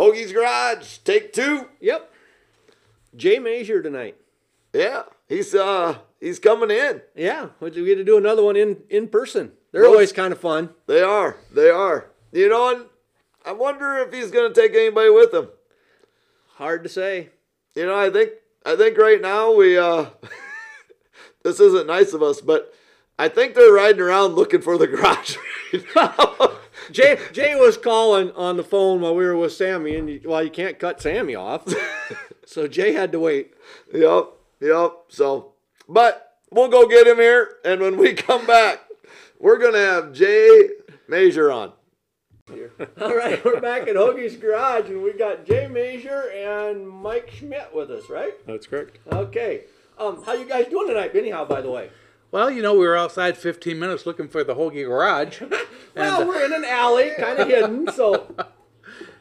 [0.00, 1.68] Hoagie's Garage, take two.
[1.78, 2.10] Yep.
[3.14, 4.16] Jay Masur tonight.
[4.72, 7.02] Yeah, he's uh he's coming in.
[7.14, 9.52] Yeah, we get to do another one in in person.
[9.72, 10.70] They're Well, always kind of fun.
[10.86, 11.36] They are.
[11.52, 12.06] They are.
[12.32, 12.86] You know, and
[13.44, 15.48] I wonder if he's gonna take anybody with him.
[16.54, 17.28] Hard to say.
[17.74, 18.30] You know, I think
[18.64, 20.06] I think right now we uh
[21.42, 22.72] this isn't nice of us, but
[23.18, 25.36] I think they're riding around looking for the garage
[25.74, 26.49] right now.
[26.92, 30.42] Jay Jay was calling on the phone while we were with Sammy, and you, well,
[30.42, 31.66] you can't cut Sammy off,
[32.46, 33.54] so Jay had to wait.
[33.92, 34.28] yep,
[34.60, 34.92] yep.
[35.08, 35.52] So,
[35.88, 38.80] but we'll go get him here, and when we come back,
[39.38, 40.70] we're gonna have Jay
[41.08, 41.72] Masur on.
[43.00, 47.72] All right, we're back at Hoagie's Garage, and we got Jay Masur and Mike Schmitz
[47.72, 48.34] with us, right?
[48.44, 48.98] That's correct.
[49.12, 49.62] Okay.
[49.98, 51.44] Um, how you guys doing tonight, anyhow?
[51.44, 51.90] By the way.
[52.32, 55.42] Well, you know, we were outside 15 minutes looking for the Hoagie Garage.
[55.96, 58.32] Well, we're in an alley, kind of hidden, so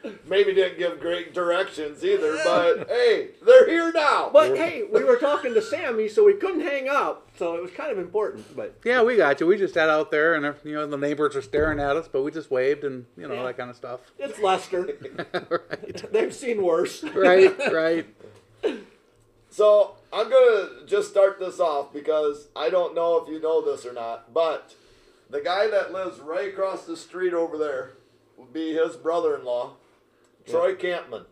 [0.28, 4.30] Maybe didn't give great directions either, but hey, they're here now.
[4.32, 7.28] But hey, we were talking to Sammy, so we couldn't hang up.
[7.40, 8.56] So it was kind of important.
[8.56, 9.48] But yeah, we got you.
[9.48, 12.08] We just sat out there, and uh, you know, the neighbors were staring at us,
[12.08, 13.44] but we just waved and you know Yeah.
[13.46, 14.02] that kind of stuff.
[14.20, 14.88] it's Lester.
[15.50, 17.04] right, They've seen worse.
[17.04, 18.06] right, right.
[19.50, 23.86] So I'm gonna just start this off because I don't know if you know this
[23.86, 24.74] or not, but
[25.30, 27.94] the guy that lives right across the street over there
[28.38, 29.76] would be his brother-in-law,
[30.48, 31.26] Troy Campman.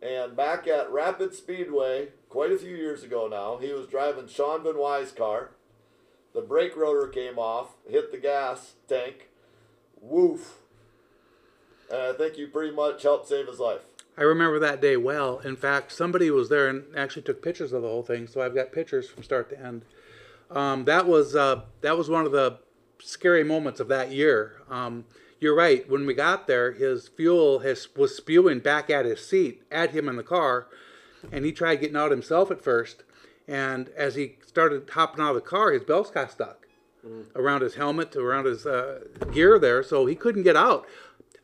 [0.00, 4.64] And back at Rapid Speedway, quite a few years ago now, he was driving Sean
[4.64, 5.50] Benoit's car.
[6.32, 9.28] The brake rotor came off, hit the gas tank,
[10.00, 10.58] woof.
[11.90, 13.82] And I think you pretty much helped save his life.
[14.16, 15.38] I remember that day well.
[15.38, 18.54] In fact, somebody was there and actually took pictures of the whole thing, so I've
[18.54, 19.84] got pictures from start to end.
[20.50, 22.58] Um, that was uh, that was one of the
[22.98, 24.60] scary moments of that year.
[24.70, 25.04] Um,
[25.40, 25.88] you're right.
[25.90, 30.08] When we got there, his fuel has, was spewing back at his seat, at him
[30.08, 30.68] in the car,
[31.32, 33.02] and he tried getting out himself at first.
[33.48, 36.66] And as he started hopping out of the car, his belts got stuck
[37.34, 39.00] around his helmet, around his uh,
[39.32, 40.86] gear there, so he couldn't get out.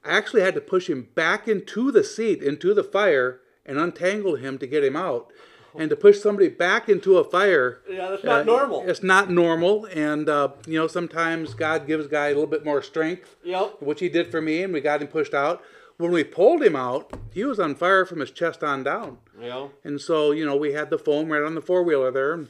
[0.04, 4.36] I actually had to push him back into the seat, into the fire, and untangle
[4.36, 5.30] him to get him out.
[5.76, 8.88] And to push somebody back into a fire, Yeah, that's not uh, normal.
[8.88, 12.64] It's not normal, and uh, you know sometimes God gives a guy a little bit
[12.64, 13.76] more strength, Yep.
[13.80, 15.62] which He did for me, and we got him pushed out.
[15.98, 19.68] When we pulled him out, he was on fire from his chest on down, Yeah.
[19.84, 22.48] and so you know we had the foam right on the four wheeler there, and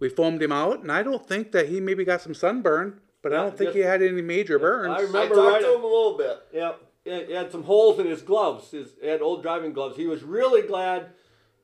[0.00, 0.80] we foamed him out.
[0.80, 3.76] And I don't think that he maybe got some sunburn, but I don't think just-
[3.76, 4.94] he had any major burns.
[4.94, 5.62] I I remember talked right.
[5.62, 6.38] to him a little bit.
[6.52, 6.80] Yep.
[7.04, 8.70] He he had some holes in his gloves.
[8.70, 9.96] His he had old driving gloves.
[9.96, 11.10] He was really glad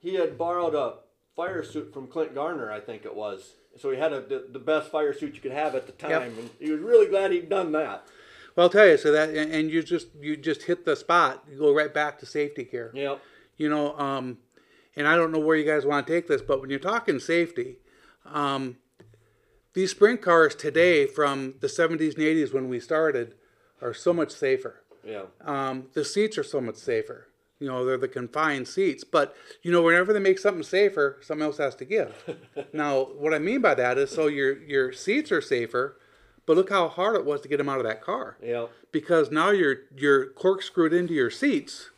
[0.00, 0.94] he had borrowed a
[1.36, 3.54] fire suit from Clint Garner, I think it was.
[3.76, 6.10] So he had a, the, the best fire suit you could have at the time,
[6.10, 6.22] Yep.
[6.22, 8.06] and he was really glad he'd done that.
[8.54, 11.44] Well, I'll tell you, so that and and you just you just hit the spot.
[11.50, 12.92] You go right back to safety gear.
[12.94, 13.20] Yep.
[13.56, 14.38] You know, um,
[14.94, 17.18] and I don't know where you guys want to take this, but when you're talking
[17.18, 17.78] safety,
[18.24, 18.76] um,
[19.74, 23.34] these sprint cars today from the 70s and 80s when we started
[23.82, 24.80] are so much safer.
[25.06, 25.24] Yeah.
[25.42, 27.26] Um, the seats are so much safer.
[27.60, 29.04] You know, they're the confined seats.
[29.04, 32.12] But, you know, whenever they make something safer, something else has to give.
[32.72, 35.96] now, what I mean by that is so your, your seats are safer,
[36.46, 38.66] but look how hard it was to get them out of that car Yeah.
[38.92, 41.90] because now you're you're corkscrewed into your seats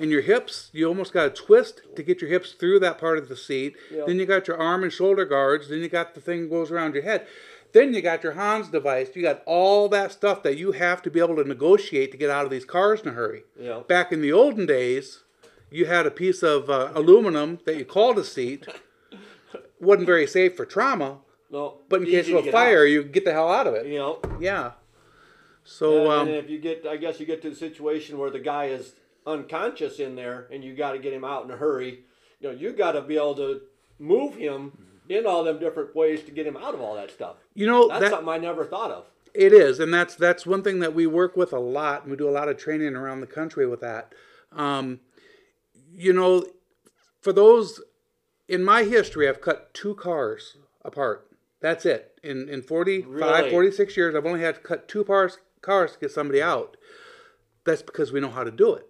[0.00, 3.18] and your hips you almost got to twist to get your hips through that part
[3.18, 4.04] of the seat Yeah.
[4.06, 6.70] then you got your arm and shoulder guards then you got the thing that goes
[6.70, 7.26] around your head
[7.72, 11.10] then you got your HANS device you got all that stuff that you have to
[11.10, 13.80] be able to negotiate to get out of these cars in a hurry Yeah.
[13.86, 15.22] back in the olden days
[15.70, 18.66] you had a piece of uh, aluminum that you called a seat
[19.80, 21.18] wasn't very safe for trauma
[21.50, 21.78] No.
[21.88, 22.90] but in case of a fire out.
[22.90, 24.20] you get the hell out of it know.
[24.40, 24.72] yeah
[25.62, 28.30] so and, um, and if you get, I guess you get to the situation where
[28.30, 28.94] the guy is
[29.26, 32.00] unconscious in there, and you got to get him out in a hurry.
[32.40, 33.60] You know, you got to be able to
[33.98, 34.72] move him
[35.08, 37.36] in all them different ways to get him out of all that stuff.
[37.54, 39.04] you know That's that, something I never thought of.
[39.34, 42.16] It is, and that's that's one thing that we work with a lot, and we
[42.16, 44.12] do a lot of training around the country with that.
[44.52, 45.00] Um,
[45.92, 46.44] you know,
[47.20, 47.80] for those
[48.48, 51.28] in my history, I've cut two cars apart.
[51.60, 52.18] That's it.
[52.24, 53.50] In in 45, Really?
[53.50, 56.76] 46 years, I've only had to cut two cars cars to get somebody out.
[57.64, 58.88] That's because we know how to do it.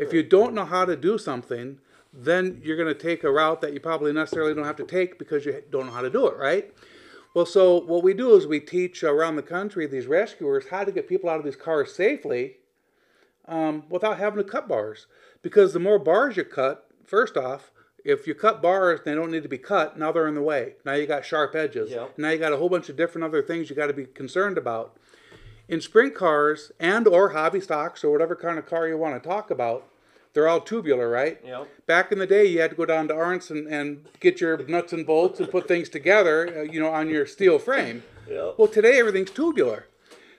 [0.00, 1.78] If you don't know how to do something,
[2.12, 5.18] then you're going to take a route that you probably necessarily don't have to take
[5.18, 6.72] because you don't know how to do it, right?
[7.34, 10.90] Well, so what we do is we teach around the country these rescuers how to
[10.90, 12.56] get people out of these cars safely
[13.46, 15.06] um, without having to cut bars.
[15.42, 17.70] Because the more bars you cut, first off,
[18.04, 19.98] if you cut bars, they don't need to be cut.
[19.98, 20.74] Now they're in the way.
[20.84, 21.90] Now you got sharp edges.
[21.90, 22.18] Yep.
[22.18, 24.58] Now you got a whole bunch of different other things you got to be concerned
[24.58, 24.96] about.
[25.68, 29.28] In sprint cars and or hobby stocks or whatever kind of car you want to
[29.28, 29.86] talk about,
[30.32, 31.38] they're all tubular, right?
[31.44, 31.68] Yep.
[31.86, 34.58] Back in the day, you had to go down to Arntz and, and get your
[34.66, 38.02] nuts and bolts and put things together, uh, you know, on your steel frame.
[38.28, 38.54] Yep.
[38.58, 39.86] Well, today everything's tubular.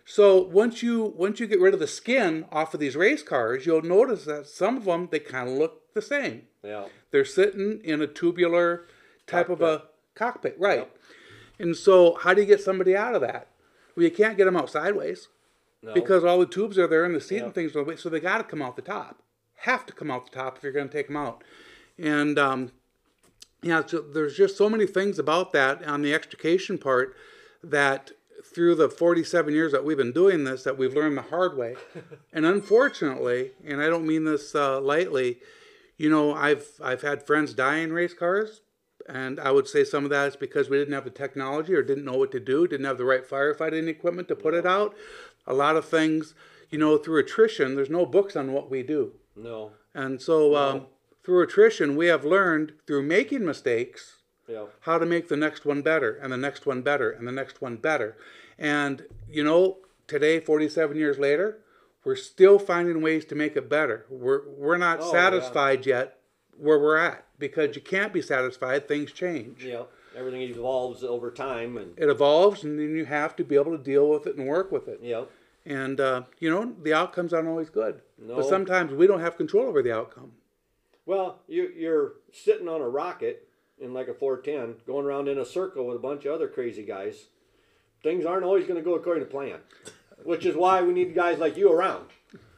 [0.06, 3.66] So once you once you get rid of the skin off of these race cars,
[3.66, 6.44] you'll notice that some of them they kind of look the same.
[6.64, 6.86] Yeah.
[7.12, 8.86] They're sitting in a tubular
[9.28, 9.84] type of a
[10.16, 10.80] cockpit, right?
[10.80, 10.98] Yep.
[11.60, 13.48] And so, how do you get somebody out of that?
[13.96, 15.28] Well, you can't get them out sideways
[15.84, 15.94] No.
[15.94, 17.46] because all the tubes are there and the seat Yeah.
[17.46, 19.22] and things are so they got to come out the top.
[19.62, 21.44] Have to come out the top if you're going to take them out.
[21.98, 22.72] And um,
[23.62, 27.16] yeah, so there's just so many things about that on the extrication part
[27.64, 28.12] that
[28.44, 31.76] through the 47 years that we've been doing this that we've learned the hard way.
[32.34, 35.38] and unfortunately, and I don't mean this uh, lightly,
[35.98, 38.62] you know, I've I've had friends die in race cars,
[39.08, 41.84] and I would say some of that is because we didn't have the technology or
[41.84, 44.96] didn't know what to do, didn't have the right firefighting equipment to put it out.
[45.46, 46.34] A lot of things,
[46.72, 49.14] you know, through attrition, there's no books on what we do.
[49.36, 49.72] No.
[49.94, 50.88] And so um,
[51.24, 54.18] through attrition, we have learned through making mistakes
[54.48, 54.66] Yeah.
[54.82, 57.62] how to make the next one better and the next one better and the next
[57.62, 58.18] one better.
[58.58, 61.60] And you know, today, 47 years later,
[62.04, 64.06] we're still finding ways to make it better.
[64.10, 66.18] We're we're not Oh, satisfied yet
[66.58, 68.88] where we're at because you can't be satisfied.
[68.88, 69.64] Things change.
[69.64, 69.84] Yeah.
[70.16, 73.82] Everything evolves over time, and It evolves, and then you have to be able to
[73.82, 75.00] deal with it and work with it.
[75.02, 75.24] yeah.
[75.66, 78.02] And uh, you know, the outcomes aren't always good.
[78.18, 78.38] No.
[78.38, 80.32] But sometimes we don't have control over the outcome.
[81.06, 83.48] Well, you you're sitting on a rocket
[83.80, 86.84] in like a 410, going around in a circle with a bunch of other crazy
[86.84, 87.26] guys.
[88.04, 89.60] Things aren't always going to go according to plan,
[90.24, 92.06] which is why we need guys like you around.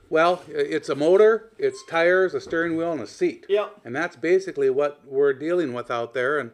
[0.09, 3.45] Well, it's a motor, it's tires, a steering wheel, and a seat.
[3.50, 3.81] Yep.
[3.83, 6.39] And that's basically what we're dealing with out there.
[6.39, 6.51] And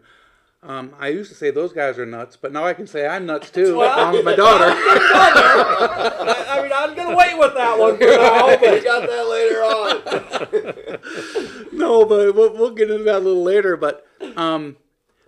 [0.63, 3.25] um, I used to say those guys are nuts, but now I can say I'm
[3.25, 4.69] nuts too, along with my daughter.
[6.49, 8.83] I, I mean, I was going to wait with that one for now, we but
[8.83, 10.01] got that later on.
[11.77, 13.77] no, but we'll, we'll get into that a little later.
[13.77, 14.05] But
[14.35, 14.77] um,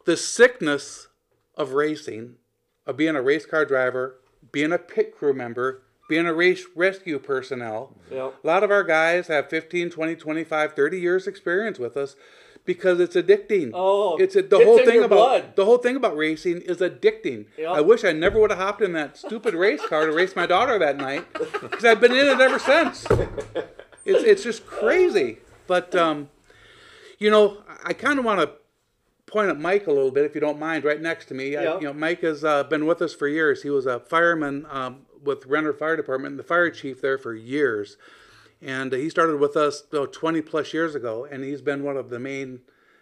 [0.06, 1.08] the sickness
[1.56, 2.36] of racing,
[2.86, 4.18] of being a race car driver,
[4.52, 8.36] being a pit crew member, being a race rescue personnel, Yep.
[8.44, 12.16] a lot of our guys have 15, 20, 25, 30 years experience with us
[12.66, 13.72] because it's addicting.
[13.74, 15.56] Oh, it's a, the it's whole in thing about blood.
[15.56, 17.46] the whole thing about racing is addicting.
[17.58, 17.70] Yep.
[17.70, 20.46] I wish I never would have hopped in that stupid race car to race my
[20.46, 23.06] daughter that night because I've been in it ever since.
[24.06, 25.40] It's it's just crazy.
[25.68, 26.30] But um,
[27.20, 28.52] you know, I kind of want to
[29.28, 31.56] point at Mike a little bit, if you don't mind, right next to me.
[31.56, 31.76] I- Yeah.
[31.80, 33.64] you know, Mike has uh, been with us for years.
[33.64, 37.96] He was a fireman um, with Renner Fire Department, the fire chief there for years,
[38.62, 42.10] and he started with us about 20 plus years ago, and he's been one of
[42.10, 42.62] the main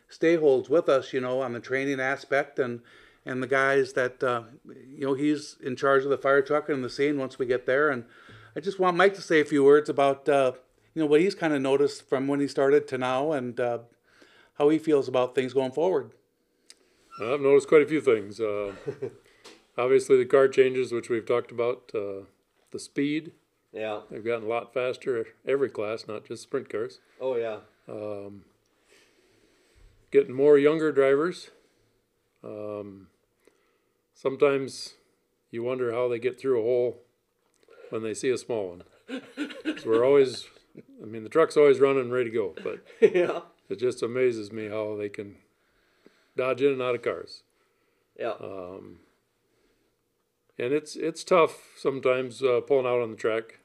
[0.10, 2.82] stayholds with us, you know, on the training aspect and
[3.26, 6.84] and the guys that uh, you know he's in charge of the fire truck and
[6.84, 7.90] the scene once we get there.
[7.90, 8.06] And
[8.56, 10.54] I just want Mike to say a few words about uh,
[10.94, 13.80] you know what he's kind of noticed from when he started to now and uh,
[14.58, 16.12] how he feels about things going forward.
[17.22, 18.40] I've noticed quite a few things.
[18.40, 18.74] Uh,
[19.78, 21.92] obviously, the car changes, which we've talked about.
[21.94, 22.24] Uh,
[22.72, 23.32] the speed,
[23.72, 24.02] yeah.
[24.10, 27.00] they've gotten a lot faster every class, not just sprint cars.
[27.22, 27.58] Oh, yeah.
[30.12, 31.52] Getting more younger drivers.
[32.44, 33.08] Um,
[34.14, 34.96] sometimes
[35.52, 36.98] you wonder how they get through a hole
[37.90, 38.84] when they see a small one.
[39.64, 40.48] 'Cause we're always,
[41.02, 42.80] I mean, the truck's always running, ready to go, but
[43.16, 43.42] yeah.
[43.70, 45.38] it just amazes me how they can
[46.38, 47.44] dodge in and out of cars.
[48.18, 48.34] Yeah.
[50.60, 53.60] And it's it's tough sometimes uh, pulling out on the track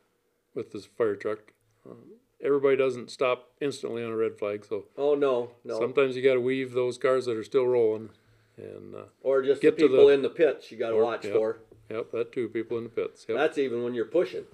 [0.54, 1.52] with this fire truck.
[1.88, 1.98] Um,
[2.42, 5.50] everybody doesn't stop instantly on a red flag, so oh, no.
[5.64, 5.78] No.
[5.78, 8.10] sometimes you got to weave those cars that are still rolling.
[8.56, 10.96] And uh, or just get the to people the- in the pits you got to
[10.96, 11.34] watch yep.
[11.34, 11.58] for.
[11.90, 12.48] yep, that too.
[12.48, 13.26] People in the pits.
[13.28, 13.36] Yep.
[13.36, 14.44] That's even when you're pushing.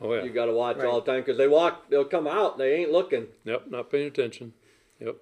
[0.00, 0.24] oh yeah.
[0.24, 0.86] You got to watch Right.
[0.86, 3.28] all the time because they walk, they'll come out, they ain't looking.
[3.44, 4.54] Yep, not paying attention.
[4.98, 5.16] Yep.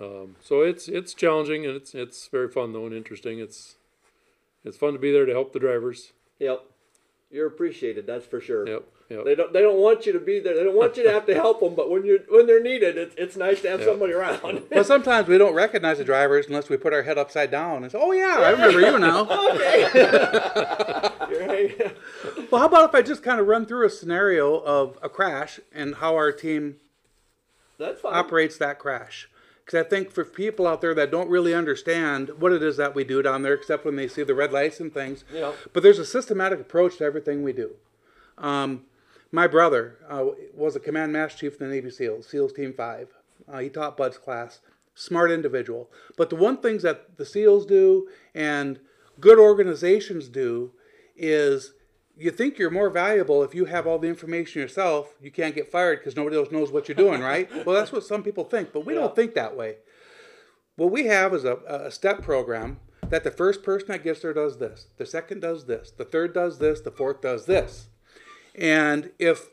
[0.00, 3.40] Um, so it's it's challenging and it's it's very fun though and interesting.
[3.40, 3.76] It's
[4.64, 6.12] it's fun to be there to help the drivers.
[6.38, 6.62] Yep.
[7.30, 8.66] You're appreciated, that's for sure.
[8.68, 8.84] Yep.
[9.10, 9.24] Yep.
[9.26, 9.52] They don't.
[9.52, 10.54] They don't want you to be there.
[10.56, 11.74] They don't want you to have to help them.
[11.74, 13.86] But when you're when they're needed, it's it's nice to have Yeah.
[13.86, 14.62] somebody around.
[14.70, 17.92] Well, sometimes we don't recognize the drivers unless we put our head upside down and
[17.92, 19.24] say, "Oh yeah, I remember you now."
[21.30, 21.96] You're right.
[22.50, 25.60] Well, how about if I just kind of run through a scenario of a crash
[25.72, 26.76] and how our team
[27.78, 28.14] That's fine.
[28.14, 29.28] operates that crash.
[29.64, 32.94] Because I think for people out there that don't really understand what it is that
[32.94, 35.52] we do down there, except when they see the red lights and things, Yeah.
[35.72, 37.76] but there's a systematic approach to everything we do.
[38.36, 38.84] Um,
[39.32, 43.08] my brother uh, was a command master chief in the Navy SEALs, SEALs Team 5.
[43.50, 44.60] Uh, he taught BUD/S class.
[44.94, 45.90] Smart individual.
[46.16, 48.78] But the one things that the SEALs do and
[49.18, 50.70] good organizations do
[51.16, 51.72] is
[52.16, 55.14] you think you're more valuable if you have all the information yourself.
[55.20, 57.48] You can't get fired because nobody else knows what you're doing, right?
[57.66, 59.00] well, that's what some people think, but we Yeah.
[59.00, 59.76] don't think that way.
[60.76, 62.78] What we have is a, a step program
[63.10, 66.32] that the first person that gets there does this, the second does this, the third
[66.34, 67.88] does this, the fourth does this.
[68.54, 69.48] And if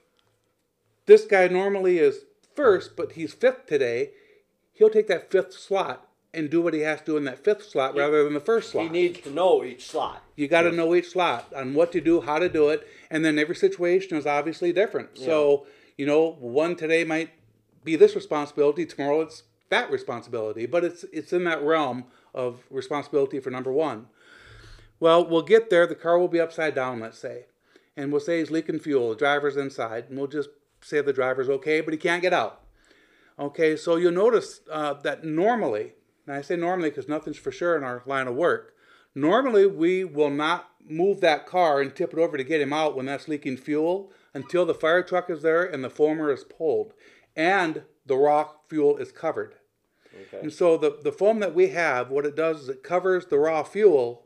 [1.06, 2.26] this guy normally is
[2.56, 4.12] first, but he's fifth today,
[4.74, 7.70] he'll take that fifth slot and do what he has to do in that fifth
[7.70, 8.86] slot rather than the first slot.
[8.86, 10.24] He needs to know each slot.
[10.36, 13.26] You got to know each slot on what to do, how to do it, and
[13.26, 15.18] then every situation is obviously different.
[15.18, 15.66] So,
[15.98, 17.32] you know, one today might
[17.84, 23.40] be this responsibility, tomorrow it's that responsibility, but it's it's in that realm of responsibility
[23.40, 24.08] for number one.
[25.00, 25.88] Well, we'll get there.
[25.88, 27.46] The car will be upside down, let's say,
[27.98, 29.10] and we'll say he's leaking fuel.
[29.10, 30.50] The driver's inside, and we'll just
[30.82, 32.62] say the driver's okay, but he can't get out.
[33.40, 35.94] Okay, so you'll notice uh, that normally,
[36.32, 38.74] and I say normally because nothing's for sure in our line of work.
[39.14, 42.96] Normally, we will not move that car and tip it over to get him out
[42.96, 46.94] when that's leaking fuel until the fire truck is there and the foamer is pulled
[47.36, 49.56] and the raw fuel is covered.
[50.28, 50.40] Okay.
[50.42, 53.38] And so the, the foam that we have, what it does is it covers the
[53.38, 54.24] raw fuel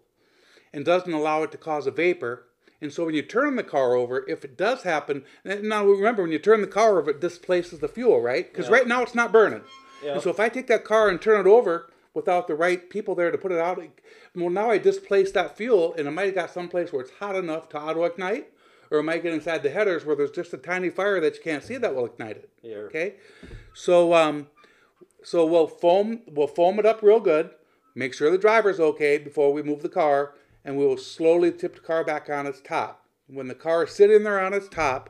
[0.71, 2.45] and doesn't allow it to cause a vapor.
[2.81, 6.31] And so when you turn the car over, if it does happen, now remember when
[6.31, 8.47] you turn the car over, it displaces the fuel, right?
[8.51, 8.73] Because Yeah.
[8.75, 9.63] right now it's not burning.
[10.03, 10.13] Yeah.
[10.13, 13.13] And so if I take that car and turn it over without the right people
[13.13, 13.83] there to put it out,
[14.33, 17.35] well, now I displace that fuel, and it might have got someplace where it's hot
[17.35, 18.47] enough to auto ignite,
[18.89, 21.41] or it might get inside the headers where there's just a tiny fire that you
[21.43, 22.49] can't see that will ignite it.
[22.63, 22.77] Yeah.
[22.77, 23.15] Okay,
[23.73, 24.47] so um,
[25.23, 27.51] so we'll foam we'll foam it up real good.
[27.93, 31.75] Make sure the driver's okay before we move the car, and we will slowly tip
[31.75, 33.05] the car back on its top.
[33.27, 35.09] When the car is sitting there on its top,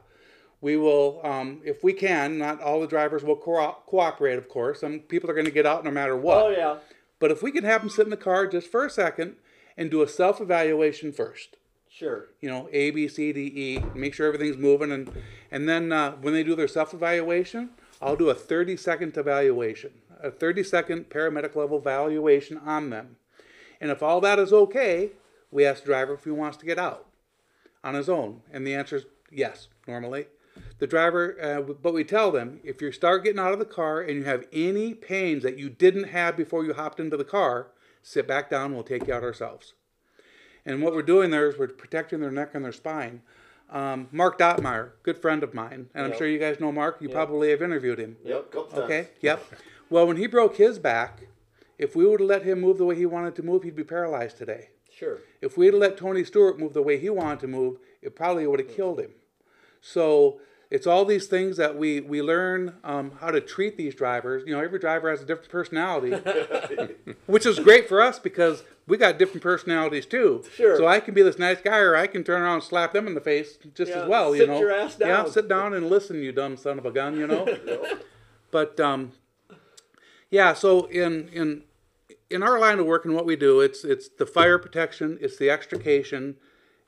[0.62, 4.80] we will, um, if we can, not all the drivers will co- cooperate, of course.
[4.80, 6.46] Some people are going to get out no matter what.
[6.46, 6.78] Oh yeah.
[7.20, 9.36] But if we can have them sit in the car just for a second
[9.78, 11.58] and do a self evaluation first,
[11.90, 12.28] Sure.
[12.42, 15.10] you know, A, B, C, D, E, make sure everything's moving, and
[15.50, 17.70] and then uh, when they do their self evaluation,
[18.02, 19.92] I'll do a 30 second evaluation,
[20.22, 23.16] a 30 second paramedic level evaluation on them,
[23.80, 25.12] and if all that is okay,
[25.52, 27.06] we ask the driver if he wants to get out
[27.82, 30.26] on his own, and the answer is yes, normally.
[30.77, 34.01] The driver, uh, but we tell them if you start getting out of the car
[34.01, 37.67] and you have any pains that you didn't have before you hopped into the car,
[38.03, 38.74] sit back down.
[38.74, 39.74] We'll take you out ourselves.
[40.65, 43.22] And what we're doing there is we're protecting their neck and their spine.
[43.70, 46.98] Um, Mark Dobmeier, good friend of mine, and I'm sure you guys know Mark.
[47.01, 48.17] You probably have interviewed him.
[48.24, 48.84] Yep, couple times.
[48.84, 49.08] Okay.
[49.22, 49.44] Yep.
[49.89, 51.27] Well, when he broke his back,
[51.77, 53.84] if we would have let him move the way he wanted to move, he'd be
[53.84, 54.70] paralyzed today.
[54.96, 55.20] Sure.
[55.41, 58.46] If we had let Tony Stewart move the way he wanted to move, it probably
[58.48, 59.12] would have killed him.
[59.82, 60.39] So
[60.75, 64.44] it's all these things that we we learn um, how to treat these drivers.
[64.46, 66.12] You know, every driver has a different personality,
[67.27, 70.44] which is great for us because we got different personalities too.
[70.53, 70.75] Sure.
[70.75, 73.08] So I can be this nice guy, or I can turn around and slap them
[73.08, 74.36] in the face just Yeah, as well.
[74.36, 74.60] you sit know.
[74.60, 75.08] your ass down.
[75.10, 77.17] Yeah, sit down and listen, you dumb son of a gun.
[77.17, 77.58] You know.
[78.51, 79.13] but um,
[80.29, 80.53] yeah.
[80.53, 81.63] So in in
[82.29, 85.38] in our line of work and what we do, it's it's the fire protection, it's
[85.38, 86.36] the extrication,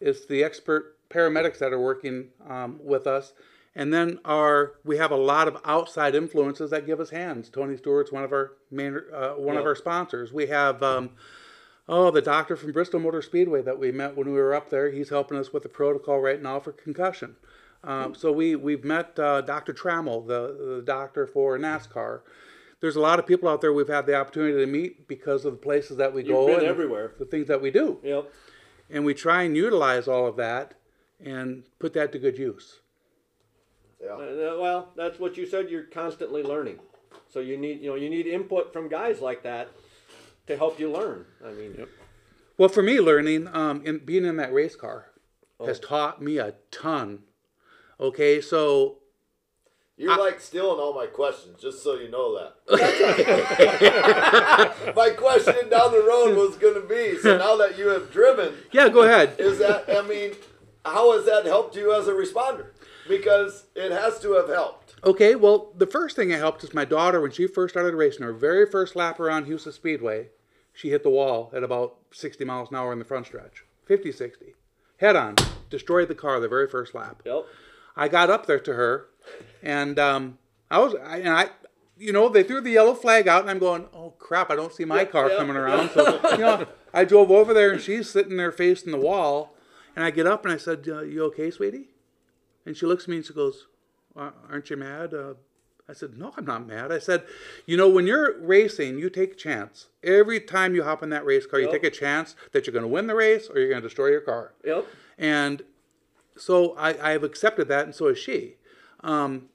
[0.02, 3.32] it's the expert paramedics that are working um, with us,
[3.78, 7.50] and then our we have a lot of outside influences that give us hands.
[7.50, 10.34] Tony Stewart's one of our main uh, one of our sponsors.
[10.34, 10.84] We have.
[10.84, 11.12] Um,
[11.90, 14.92] Oh, the doctor from Bristol Motor Speedway that we met when we were up there.
[14.92, 17.38] He's helping us with the protocol right now for concussion.
[17.82, 19.72] Um, so we we've met uh, Dr.
[19.74, 22.24] Trammell, the, the doctor for NASCAR.
[22.82, 25.54] There's a lot of people out there we've had the opportunity to meet because of
[25.54, 27.14] the places that we You've go been and everywhere.
[27.20, 28.34] the things that we do, Yep.
[28.90, 30.74] and we try and utilize all of that
[31.24, 32.82] and put that to good use.
[34.04, 34.12] Yeah.
[34.14, 35.70] Uh, well, that's what you said.
[35.70, 36.80] You're constantly learning,
[37.30, 39.70] so you need you know you need input from guys like that
[40.48, 41.26] to help you learn.
[41.46, 41.90] I mean, Yep.
[42.58, 45.12] Well, for me, learning um, in being in that race car
[45.64, 47.20] has taught me a ton.
[48.00, 48.98] Okay, so
[49.96, 52.54] You're like stealing all my questions, just so you know that.
[54.96, 58.54] my question down the road was going to be so now that you have driven,
[58.72, 59.36] yeah, go ahead.
[59.40, 60.32] is that, I mean,
[60.86, 62.68] how has that helped you as a responder?
[63.08, 64.96] Because it has to have helped.
[65.04, 68.24] Okay, well, the first thing that helped is my daughter, when she first started racing,
[68.24, 70.30] her very first lap around Huset's Speedway,
[70.74, 73.64] she hit the wall at about 60 miles an hour in the front stretch.
[73.86, 74.54] 50, 60.
[74.98, 75.36] Head on.
[75.70, 77.22] Destroyed the car the very first lap.
[77.26, 77.46] yep.
[77.96, 79.08] I got up there to her,
[79.64, 80.38] and um,
[80.70, 81.50] I was, I, and I,
[81.98, 84.72] you know, they threw the yellow flag out, and I'm going, oh crap, I don't
[84.74, 85.90] see my car yeah, coming around.
[85.92, 89.56] So, you know, I drove over there, and she's sitting there facing the wall,
[89.96, 91.90] and I get up and I said, uh, "You okay, sweetie?"
[92.68, 93.66] And she looks at me and she goes,
[94.16, 95.36] "Uh, "Aren't you mad?" Uh,
[95.90, 97.24] I said, "No, I'm not mad." I said,
[97.66, 99.88] "You know, when you're racing, you take a chance.
[100.04, 101.74] Every time you hop in that race car, you Yep.
[101.82, 104.08] take a chance that you're going to win the race or you're going to destroy
[104.10, 104.86] your car." Yep.
[105.18, 105.64] And
[106.36, 108.56] so I, I've accepted that, and so has she.
[109.00, 109.48] Um,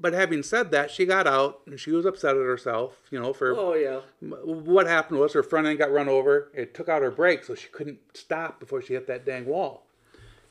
[0.00, 3.32] but having said that, she got out and she was upset at herself, you know,
[3.34, 4.00] for Oh yeah.
[4.20, 6.50] what happened was her front end got run over.
[6.54, 9.86] It took out her brake, so she couldn't stop before she hit that dang wall.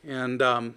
[0.04, 0.76] And um,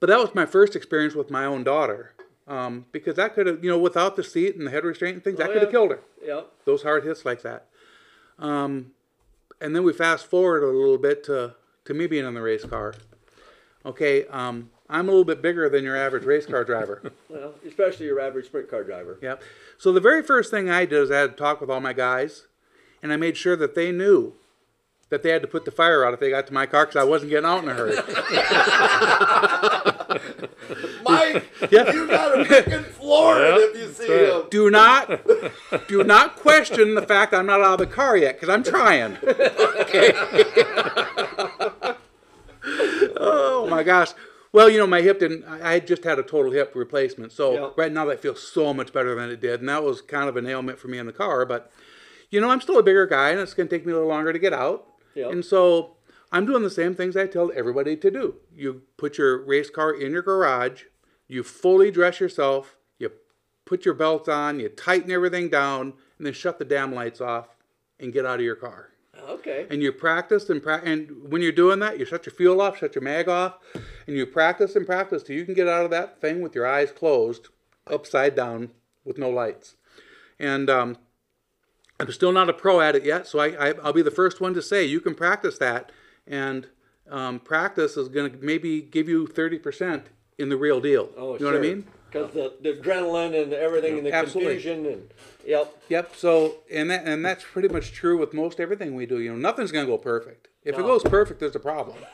[0.00, 2.12] but that was my first experience with my own daughter,
[2.48, 5.24] um, because that could have, you know, without the seat and the head restraint and
[5.24, 6.00] things, that Oh, could have killed her.
[6.24, 6.50] Yep.
[6.64, 7.66] Those hard hits like that.
[8.38, 8.92] Um,
[9.60, 11.54] and then we fast forward a little bit to
[11.84, 12.94] to me being in the race car.
[13.84, 17.02] Okay, um, I'm a little bit bigger than your average race car driver.
[17.30, 19.16] Well, especially your average sprint car driver.
[19.22, 19.42] Yep.
[19.78, 21.92] So the very first thing I did is I had to talk with all my
[21.92, 22.48] guys,
[23.02, 24.32] and I made sure that they knew
[25.10, 27.00] that they had to put the fire out if they got to my car because
[27.00, 27.96] I wasn't getting out in a hurry.
[31.04, 31.92] Mike, Yeah.
[31.92, 34.48] you got a freaking Florida Yeah, if you see that's him.
[34.50, 38.48] do not, do not question the fact I'm not out of the car yet because
[38.48, 39.16] I'm trying.
[39.80, 40.12] Okay.
[43.16, 44.10] oh my gosh.
[44.52, 45.44] Well, you know, my hip didn't.
[45.44, 47.70] I I just had a total hip replacement, so Yeah.
[47.76, 50.36] right now that feels so much better than it did, and that was kind of
[50.36, 51.46] an ailment for me in the car.
[51.46, 51.70] But
[52.30, 54.08] you know, I'm still a bigger guy, and it's going to take me a little
[54.08, 54.86] longer to get out.
[55.14, 55.30] Yep.
[55.32, 55.96] And so
[56.32, 58.36] I'm doing the same things I tell everybody to do.
[58.54, 60.84] You put your race car in your garage,
[61.26, 63.10] you fully dress yourself, you
[63.64, 67.48] put your belts on, you tighten everything down, and then shut the damn lights off
[67.98, 68.90] and get out of your car.
[69.28, 69.66] Okay.
[69.70, 72.78] And you practice and pra- and when you're doing that, you shut your fuel off,
[72.78, 73.58] shut your mag off,
[74.06, 76.66] and you practice and practice till you can get out of that thing with your
[76.66, 77.48] eyes closed,
[77.86, 78.70] upside down,
[79.04, 79.76] with no lights.
[80.38, 80.96] And um,
[81.98, 84.40] I'm still not a pro at it yet, so I, I I'll be the first
[84.40, 85.92] one to say you can practice that,
[86.26, 86.68] and
[87.08, 90.06] um, practice is going to maybe give you thirty percent
[90.38, 91.10] in the real deal.
[91.16, 91.86] Oh, you know what I mean?
[92.10, 94.54] Because the, the adrenaline and everything and the Absolutely.
[94.54, 95.10] confusion and
[95.46, 95.80] yep.
[95.88, 96.16] Yep.
[96.16, 99.20] So and that and that's pretty much true with most everything we do.
[99.20, 100.48] You know, nothing's going to go perfect.
[100.64, 101.96] If it goes perfect, there's a problem.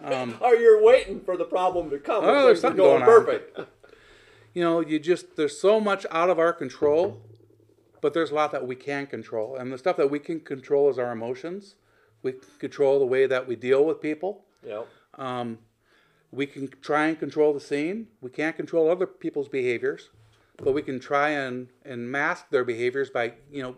[0.00, 2.22] Or you're waiting for the problem to come.
[2.24, 3.24] Oh, there's something going going on.
[3.24, 3.58] perfect.
[4.54, 7.20] you know, you just there's so much out of our control,
[8.00, 9.56] but there's a lot that we can control.
[9.56, 11.74] And the stuff that we can control is our emotions.
[12.22, 14.44] We can control the way that we deal with people.
[14.66, 14.86] Yep.
[15.16, 15.58] Um,
[16.30, 18.08] we can try and control the scene.
[18.20, 20.10] We can't control other people's behaviors,
[20.56, 23.76] but we can try and, and mask their behaviors by, you know,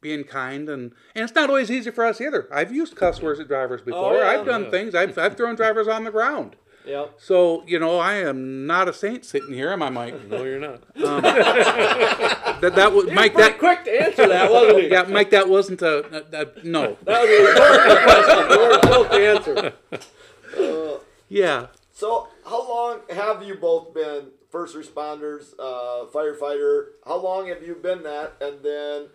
[0.00, 2.46] being kind and and it's not always easy for us either.
[2.52, 4.14] I've used cuss words at drivers oh, before.
[4.18, 4.28] yeah.
[4.28, 4.70] I've done Yeah.
[4.70, 4.94] things.
[4.94, 6.56] I've I've thrown drivers on the ground.
[6.86, 7.14] Yep.
[7.16, 10.28] So, you know, I am not a saint sitting here, am I, Mike?
[10.28, 10.82] No, you're not.
[11.02, 11.22] Um,
[12.64, 14.88] That that was Mike that quick to answer that, wasn't he?
[14.90, 15.98] Yeah, Mike, that wasn't a,
[16.32, 16.96] a, a no.
[17.04, 18.50] That was a rhetorical question.
[18.50, 20.92] You weren't to answer.
[21.28, 21.66] Yeah.
[21.92, 26.86] So, how long have you both been first responders, uh, firefighter?
[27.06, 28.34] How long have you been that?
[28.40, 29.08] And then,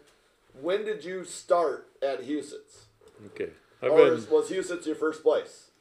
[0.62, 2.86] when did you start at Huset's?
[3.28, 3.50] Okay.
[3.82, 5.72] I've Or been, was Huset's your first place?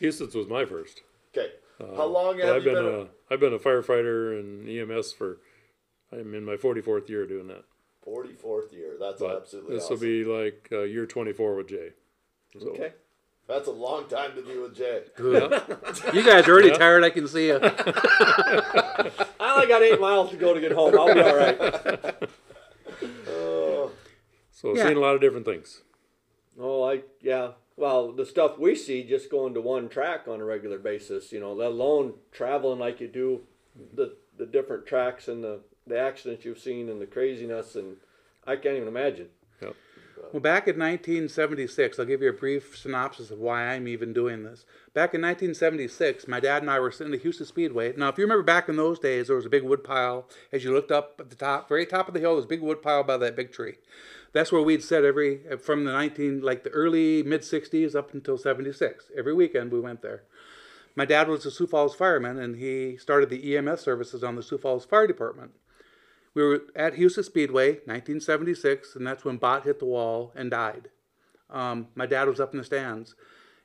[0.00, 1.02] Huset's was my first.
[1.36, 1.52] Okay.
[1.78, 2.94] how long But have I've you been, been?
[2.94, 5.38] a, I've been a firefighter and EMS for,
[6.12, 7.64] I'm in my 44th year doing that.
[8.02, 8.96] Forty fourth year.
[9.00, 9.94] That's But absolutely this awesome.
[9.96, 11.90] will be like uh, year 24 with Jay.
[12.60, 12.92] So, Okay.
[13.48, 15.02] That's a long time to be with Jay.
[16.12, 16.78] You guys are already Yeah.
[16.78, 17.58] tired, I can see you.
[17.62, 20.98] I only got eight miles to go to get home.
[20.98, 21.58] I'll be all right.
[23.28, 23.92] Oh,
[24.50, 24.88] So Yeah.
[24.88, 25.82] seen a lot of different things.
[26.58, 27.52] Oh, I yeah.
[27.76, 31.38] Well, the stuff we see just going to one track on a regular basis, you
[31.40, 33.42] know, let alone traveling like you do,
[33.94, 37.96] the the different tracks and the the accidents you've seen and the craziness, and
[38.46, 39.28] I can't even imagine.
[40.32, 44.42] Well, back in 1976, I'll give you a brief synopsis of why I'm even doing
[44.42, 44.64] this.
[44.94, 47.92] Back in 1976, my dad and I were sitting at Huset's Speedway.
[47.96, 50.28] Now, if you remember back in those days, there was a big wood pile.
[50.52, 52.62] As you looked up at the top, very top of the hill, there's a big
[52.62, 53.74] wood pile by that big tree.
[54.32, 58.36] That's where we'd sit every, from the 19, like the early mid 60s up until
[58.36, 59.10] 76.
[59.16, 60.24] Every weekend we went there.
[60.94, 64.42] My dad was a Sioux Falls fireman, and he started the EMS services on the
[64.42, 65.52] Sioux Falls Fire Department.
[66.36, 70.90] We were at Huset's Speedway, 1976, and that's when Bot hit the wall and died.
[71.48, 73.14] Um, my dad was up in the stands.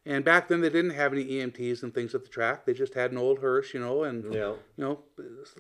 [0.05, 2.65] And back then, they didn't have any EMTs and things at the track.
[2.65, 4.53] They just had an old hearse, you know, and Yeah.
[4.77, 4.99] you know,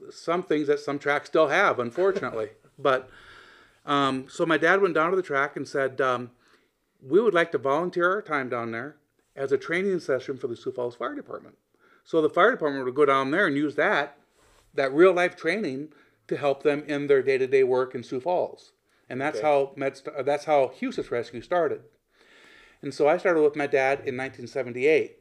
[0.09, 2.51] some things that some tracks still have, unfortunately.
[2.79, 3.09] but
[3.85, 6.31] um, so my dad went down to the track and said, um,
[7.01, 8.95] "We would like to volunteer our time down there
[9.35, 11.57] as a training session for the Sioux Falls Fire Department."
[12.05, 14.17] So the fire department would go down there and use that
[14.73, 15.89] that real life training
[16.31, 18.71] to help them in their day to day work in Sioux Falls,
[19.09, 19.47] and that's Okay.
[19.47, 21.81] how Med, uh, that's how Huset's Rescue started.
[22.81, 25.17] And so I started with my dad in 1978.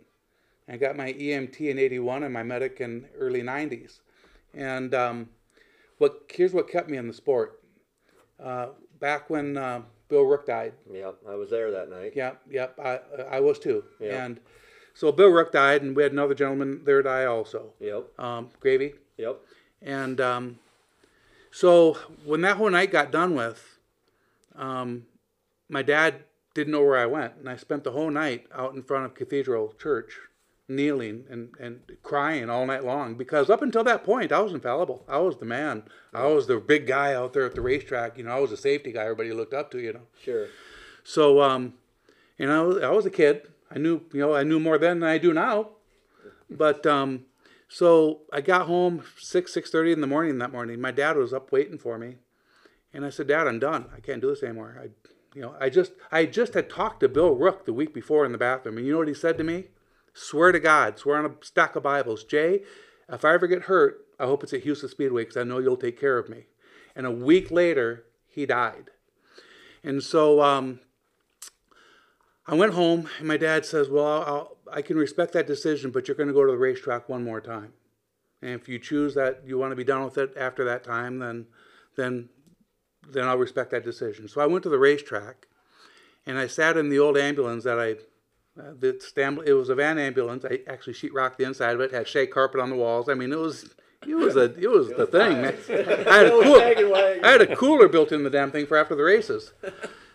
[0.69, 3.99] I got my EMT in 81 and my medic in early 90s.
[4.55, 5.29] And um,
[5.99, 7.61] what here's what kept me in the sport.
[8.43, 8.69] Uh,
[9.01, 11.17] back when uh, Bill Rook died, Yep.
[11.29, 12.13] I was there that night.
[12.15, 12.79] Yep, yep.
[12.83, 13.85] I I was too.
[13.99, 14.25] Yeah.
[14.25, 14.41] And
[14.95, 18.19] So Bill Rook died, and we had another gentleman there die also, Yep.
[18.19, 18.95] um, Gravy.
[19.19, 19.41] Yep.
[19.83, 20.59] And um,
[21.51, 23.79] so when that whole night got done with,
[24.57, 25.07] um,
[25.69, 28.83] my dad didn't know where I went, and I spent the whole night out in
[28.83, 30.19] front of Cathedral Church,
[30.71, 35.05] kneeling and, and crying all night long because up until that point I was infallible.
[35.09, 35.83] I was the man.
[36.15, 38.17] I was the big guy out there at the racetrack.
[38.17, 39.03] You know, I was a safety guy.
[39.03, 39.81] Everybody looked up to.
[39.81, 40.07] You know.
[40.23, 40.47] Sure.
[41.03, 41.75] So, um,
[42.39, 43.49] you know, I was a kid.
[43.71, 45.71] I knew, you know, I knew more then than I do now.
[46.49, 47.27] But um,
[47.73, 50.81] so I got home six six thirty in the morning that morning.
[50.81, 52.17] My dad was up waiting for me,
[52.93, 53.87] and I said, "Dad, I'm done.
[53.97, 54.89] I can't do this anymore." I,
[55.35, 58.33] you know, I just I just had talked to Bill Rook the week before in
[58.33, 59.67] the bathroom, and you know what he said to me?
[60.13, 62.63] Swear to God, swear on a stack of Bibles, Jay,
[63.09, 65.77] if I ever get hurt, I hope it's at Huset's Speedway because I know you'll
[65.77, 66.47] take care of me.
[66.97, 68.91] And a week later, he died.
[69.85, 70.81] And so um,
[72.47, 76.09] I went home, and my dad says, "Well, I'll, I'll, can respect that decision, but
[76.09, 77.73] you're going to go to the racetrack one more time.
[78.43, 81.19] And if you choose that you want to be done with it after that time,
[81.19, 81.47] then,
[81.97, 82.31] then,
[83.09, 85.47] then I'll respect that decision." So I went to the racetrack,
[86.27, 87.97] and I sat in the old ambulance that I.
[88.61, 90.45] Uh, the it was a van ambulance.
[90.45, 91.93] I actually sheetrocked the inside of it.
[91.93, 93.09] Had shag carpet on the walls.
[93.09, 93.71] I mean, it was
[94.07, 95.57] it was a it was the thing, man.
[96.09, 96.57] I had a cool.
[96.57, 99.53] I had a cooler built in the damn thing for after the races.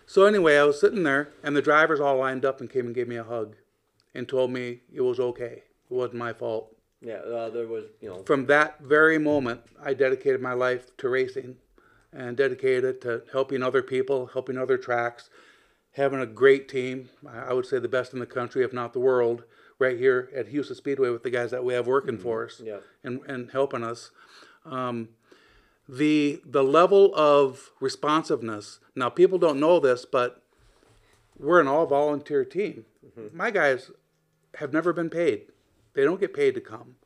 [0.06, 2.94] So anyway, I was sitting there, and the drivers all lined up and came and
[2.94, 3.56] gave me a hug,
[4.14, 5.62] and told me it was okay.
[5.90, 6.74] It wasn't my fault.
[7.00, 7.16] Yeah.
[7.16, 8.22] Uh, there was, you know.
[8.22, 11.56] From that very moment, I dedicated my life to racing,
[12.12, 15.28] and dedicated it to helping other people, helping other tracks,
[15.92, 17.10] having a great team.
[17.28, 19.42] I would say the best in the country, if not the world,
[19.78, 22.78] right here at Huset's Speedway with the guys that we have working for us Yeah.
[23.04, 24.10] and, and helping us.
[24.64, 25.10] Um,
[25.88, 28.80] the the level of responsiveness.
[28.94, 30.42] Now, people don't know this, but
[31.38, 32.84] we're an all volunteer team.
[33.32, 33.90] My guys
[34.56, 35.42] have never been paid.
[35.94, 36.96] They don't get paid to come.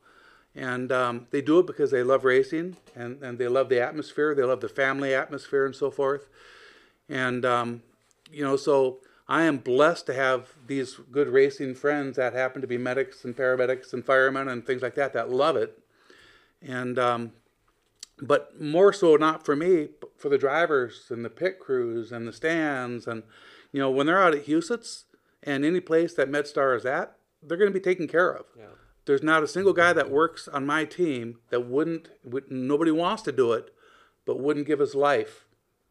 [0.53, 4.35] And um, they do it because they love racing and, and they love the atmosphere.
[4.35, 6.27] They love the family atmosphere and so forth.
[7.07, 7.83] And, um,
[8.31, 12.67] you know, so I am blessed to have these good racing friends that happen to
[12.67, 15.79] be medics and paramedics and firemen and things like that that love it.
[16.61, 17.31] And, um,
[18.21, 22.27] but more so not for me, but for the drivers and the pit crews and
[22.27, 23.07] the stands.
[23.07, 23.23] And,
[23.71, 25.05] you know, when they're out at Huset's
[25.43, 28.45] and any place that MedStar is at, they're going to be taken care of.
[28.57, 28.65] Yeah.
[29.05, 33.23] There's not a single guy that works on my team that wouldn't, would, nobody wants
[33.23, 33.73] to do it,
[34.25, 35.45] but wouldn't give his life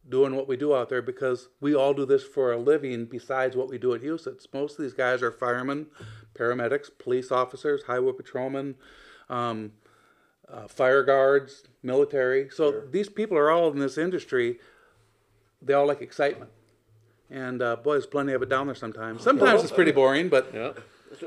[0.09, 3.57] doing what we do out there because we all do this for a living besides
[3.57, 4.47] what we do at Huset's.
[4.53, 5.89] Most of these guys are firemen,
[6.35, 8.77] paramedics, police officers, highway patrolmen,
[9.29, 9.73] um,
[10.53, 12.49] uh, fire guards, military.
[12.51, 14.59] So these people are all in this industry.
[15.63, 16.51] They all like excitement.
[17.31, 19.23] And uh, boy, there's plenty of it down there sometimes.
[19.23, 20.73] Sometimes it's pretty boring, but Yeah.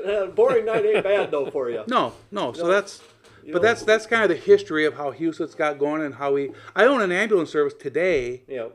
[0.02, 1.82] Uh, boring night ain't bad though for you.
[1.86, 2.52] no, no.
[2.54, 2.68] So No.
[2.70, 3.02] that's,
[3.44, 6.14] You but know- that's that's kind of the history of how Huset's got going and
[6.14, 6.52] how we.
[6.74, 8.68] I own an ambulance service today Yeah.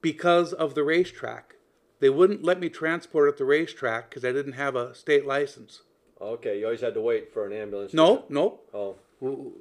[0.00, 1.56] because of the racetrack.
[2.00, 5.82] They wouldn't let me transport at the racetrack because I didn't have a state license.
[6.20, 6.58] Okay.
[6.60, 7.90] You always had to wait for an ambulance.
[7.92, 8.60] to No, no.
[8.72, 8.94] come.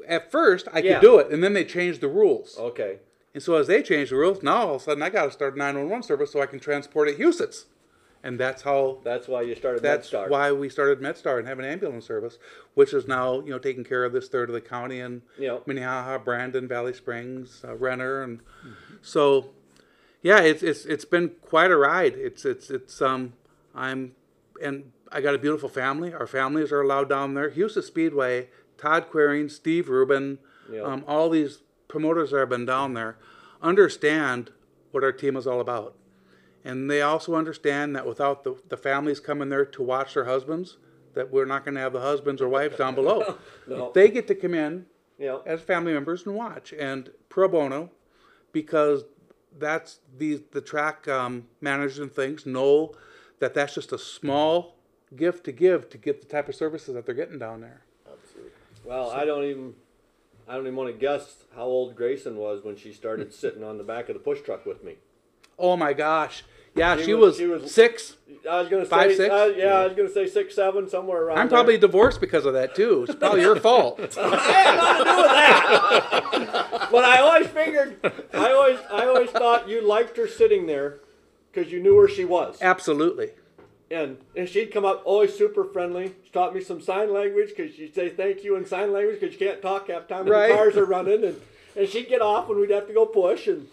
[0.08, 0.94] At first, I Yeah.
[1.00, 2.58] could do it, and then they changed the rules.
[2.60, 3.00] Okay.
[3.34, 5.32] And so as they changed the rules, now all of a sudden I got to
[5.32, 7.66] start a 911 service so I can transport at Huset's.
[8.24, 10.28] And that's how That's why you started that's MedStar.
[10.28, 12.40] why we started MedStar and have an ambulance service,
[12.74, 15.60] which is now you know taking care of this third of the county and Yeah.
[15.68, 18.40] Minnehaha, Brandon, Valley Springs, uh, Renner, and
[19.04, 19.52] so
[20.24, 22.16] yeah, it's it's it's been quite a ride.
[22.16, 23.34] It's it's it's um
[23.76, 24.16] I'm
[24.62, 26.12] and I got a beautiful family.
[26.12, 27.52] Our families are allowed down there.
[27.52, 30.40] Huset's Speedway, Todd Queering, Steve Rubin,
[30.72, 30.82] Yeah.
[30.82, 33.18] um, all these promoters that have been down there
[33.62, 34.52] understand
[34.92, 35.96] what our team is all about.
[36.64, 40.78] And they also understand that without the, the families coming there to watch their husbands,
[41.14, 43.38] that we're not going to have the husbands or wives down below.
[43.68, 43.92] No.
[43.94, 44.86] They get to come in
[45.18, 45.40] Yeah.
[45.46, 47.92] as family members and watch and pro bono
[48.54, 49.04] because
[49.60, 52.94] that's the the track um, managers and things know
[53.40, 54.78] that that's just a small
[55.16, 57.82] gift to give to get the type of services that they're getting down there.
[58.88, 59.74] Well, I don't even.
[60.48, 63.78] I don't even want to guess how old Grayson was when she started sitting on
[63.78, 64.96] the back of the push truck with me.
[65.60, 66.44] Oh my gosh.
[66.74, 68.16] Yeah, She she, was- was, she was- six.
[68.50, 69.34] I was gonna say Five, six?
[69.34, 71.40] uh, yeah, I was gonna say six, seven, somewhere around.
[71.40, 71.58] I'm there.
[71.58, 73.04] probably divorced because of that too.
[73.10, 74.00] It's probably your fault.
[76.90, 77.98] But I always figured,
[78.34, 81.00] I always, I always thought you liked her sitting there
[81.52, 83.32] because you knew where she was, Absolutely.
[83.90, 86.14] And and she'd come up always super friendly.
[86.26, 89.40] She taught me some sign language because she'd say thank you in sign language because
[89.40, 90.50] you can't talk half the time when Right.
[90.50, 91.40] the cars are running, and
[91.76, 93.68] and she'd get off when we'd have to go push and.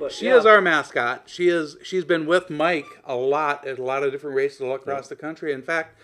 [0.00, 0.36] But She yeah.
[0.38, 1.24] is our mascot.
[1.26, 4.74] She is she's been with Mike a lot at a lot of different races all
[4.76, 5.52] across the country.
[5.52, 5.98] In fact,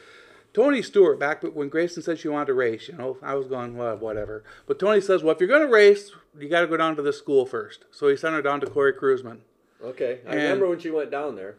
[0.53, 3.77] Tony Stewart, back when Grayson said she wanted to race, you know, I was going,
[3.77, 4.43] well, whatever.
[4.67, 7.03] But Tony says, well, if you're going to race, you got to go down to
[7.03, 7.85] the school first.
[7.93, 9.39] So he sent her down to Corey Kruseman.
[9.83, 11.55] Okay, I And- remember when she went down there.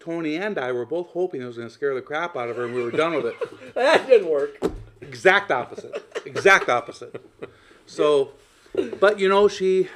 [0.00, 2.56] Tony and I were both hoping it was going to scare the crap out of
[2.56, 3.34] her and we were done with it.
[3.74, 4.58] That didn't work.
[5.00, 6.02] Exact opposite.
[6.26, 7.20] Exact opposite.
[7.86, 8.30] So,
[9.00, 9.88] but you know, she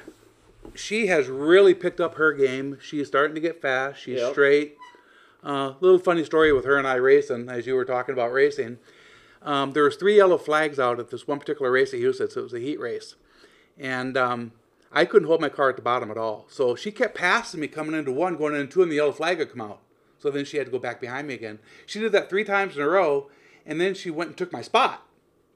[0.75, 2.79] she has really picked up her game.
[2.81, 4.01] She's starting to get fast.
[4.01, 4.33] She's Yep.
[4.33, 4.77] straight.
[5.43, 8.79] Uh, little funny story with her and I racing, as you were talking about racing.
[9.43, 12.35] Um, there was three yellow flags out at this one particular race at Huset's.
[12.35, 13.17] So it was a heat race,
[13.77, 14.53] and um,
[14.93, 16.47] I couldn't hold my car at the bottom at all.
[16.49, 19.39] So she kept passing me coming into one, going into two, and the yellow flag
[19.39, 19.81] would come out.
[20.23, 21.59] So then she had to go back behind me again.
[21.85, 23.29] She did that three times in a row,
[23.67, 25.05] and then she went and took my spot.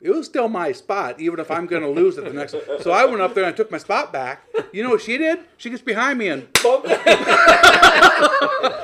[0.00, 2.56] It was still my spot, even if I'm going to lose at the next.
[2.82, 4.42] So I went up there and I took my spot back.
[4.72, 5.38] You know what she did?
[5.56, 6.84] She gets behind me and Bump.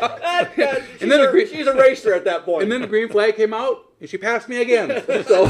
[0.03, 2.63] That guy- she's, And then a, the green- she's a racer at that point.
[2.63, 4.89] and then the green flag came out and she passed me again.
[5.27, 5.45] So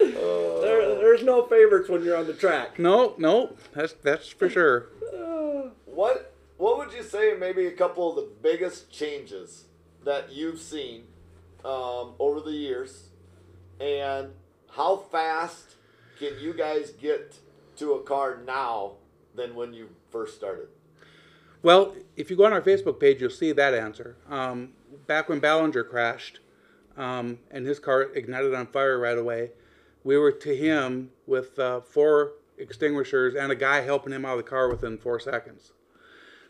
[0.00, 0.60] oh.
[0.62, 2.78] there, there's no favorites when you're on the track.
[2.78, 4.88] no, no, that's that's for sure.
[5.86, 7.34] What What would you say?
[7.38, 9.64] Maybe a couple of the biggest changes
[10.04, 11.04] that you've seen
[11.64, 13.10] um, over the years,
[13.78, 14.30] and
[14.70, 15.74] how fast
[16.18, 17.38] can you guys get
[17.76, 18.92] to a car now
[19.34, 20.68] than when you first started?
[21.62, 24.16] Well, if you go on our Facebook page, you'll see that answer.
[24.30, 24.70] Um,
[25.06, 26.40] back when Ballinger crashed,
[26.96, 29.50] um, and his car ignited on fire right away,
[30.04, 34.44] we were to him with uh, four extinguishers and a guy helping him out of
[34.44, 35.72] the car within four seconds.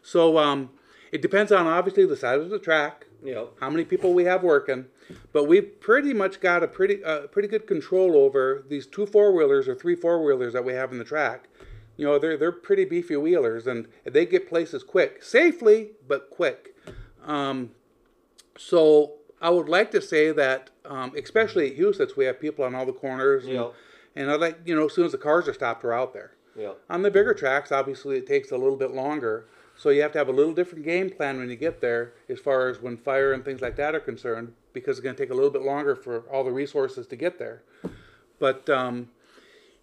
[0.06, 0.70] So um,
[1.10, 4.44] it depends on obviously the size of the track, know, how many people we have
[4.44, 4.86] working,
[5.32, 9.32] but we've pretty much got a pretty uh, pretty good control over these two four
[9.34, 11.48] wheelers or three four wheelers that we have in the track.
[11.96, 16.76] You know, they're they're pretty beefy wheelers, and they get places quick, safely but quick.
[17.24, 17.72] Um,
[18.56, 22.76] so I would like to say that, um, especially at Huset's, we have people on
[22.76, 23.68] all the corners, and, Yeah.
[24.14, 26.30] and I like you know as soon as the cars are stopped, we're out there.
[26.54, 26.74] yeah.
[26.88, 29.46] On the bigger tracks, obviously, it takes a little bit longer.
[29.76, 32.40] So you have to have a little different game plan when you get there, as
[32.40, 35.30] far as when fire and things like that are concerned, because it's going to take
[35.30, 37.62] a little bit longer for all the resources to get there.
[38.38, 39.10] But um,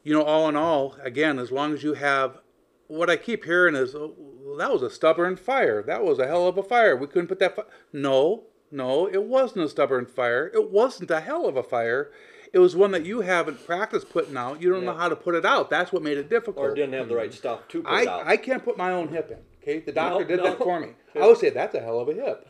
[0.04, 2.40] you know, all in all, again, as long as you have,
[2.88, 4.16] what I keep hearing is, oh,
[4.58, 5.82] that was a stubborn fire.
[5.82, 6.96] That was a hell of a fire.
[6.96, 7.56] We couldn't put that.
[7.56, 7.64] Fi-.
[7.92, 10.52] No, no, it wasn't a stubborn fire.
[10.54, 12.12] It wasn't a hell of a fire.
[12.52, 14.62] It was one that you haven't practiced putting out.
[14.62, 15.72] You don't know how to put it out.
[15.72, 16.58] That's what made it difficult.
[16.58, 18.28] Or didn't have the right stuff to put I, out.
[18.28, 19.38] I can't put my own hip in.
[19.64, 20.90] Okay, the doctor No, did that for me.
[21.16, 22.50] I would say that's a hell of a hip.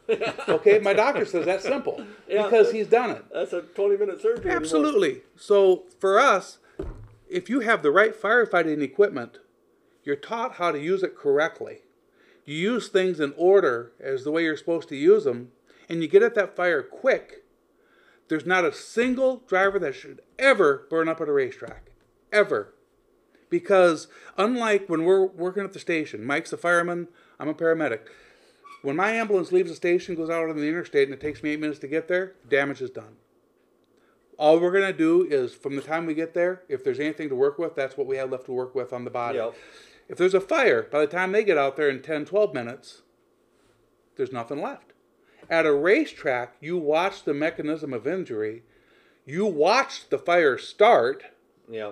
[0.50, 2.44] Okay, my doctor says that's simple Yeah.
[2.44, 3.24] because he's done it.
[3.32, 4.46] That's a 20 minute surgery.
[4.46, 4.58] anymore.
[4.58, 5.22] Absolutely.
[5.36, 6.58] So for us,
[7.30, 9.38] if you have the right firefighting equipment,
[10.04, 11.80] you're taught how to use it correctly.
[12.46, 15.52] You use things in order as the way you're supposed to use them,
[15.88, 17.44] and you get at that fire quick.
[18.28, 21.92] There's not a single driver that should ever burn up at a racetrack.
[22.32, 22.74] Ever.
[23.54, 27.08] Because unlike when we're working at the station, Mike's a fireman,
[27.40, 28.00] I'm a paramedic.
[28.82, 31.52] When my ambulance leaves the station, goes out on the interstate, and it takes me
[31.52, 33.18] eight minutes to get there, damage is done.
[34.40, 37.30] All we're going to do is from the time we get there, if there's anything
[37.30, 39.38] to work with, that's what we have left to work with on the body.
[39.38, 39.54] Yep.
[40.10, 43.04] If there's a fire, by the time they get out there in 10, 12 minutes,
[44.16, 44.94] there's nothing left.
[45.48, 48.64] At a racetrack, you watch the mechanism of injury,
[49.28, 51.26] you watch the fire start.
[51.70, 51.92] Yeah.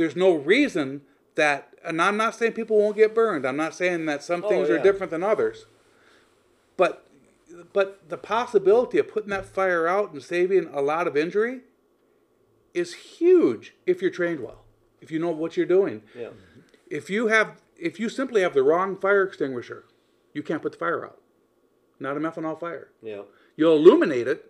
[0.00, 1.02] There's no reason
[1.34, 3.46] that, and I'm not saying people won't get burned.
[3.46, 5.66] I'm not saying that some Oh, things are different than others.
[6.76, 7.06] But
[7.72, 11.60] but the possibility of putting that fire out and saving a lot of injury
[12.72, 14.64] is huge if you're trained well.
[15.00, 16.02] If you know what you're doing.
[16.16, 16.30] Yeah.
[16.88, 19.84] If you have if you simply have the wrong fire extinguisher,
[20.32, 21.20] you can't put the fire out.
[21.98, 22.88] Not a methanol fire.
[23.02, 23.22] Yeah.
[23.56, 24.49] You'll illuminate it.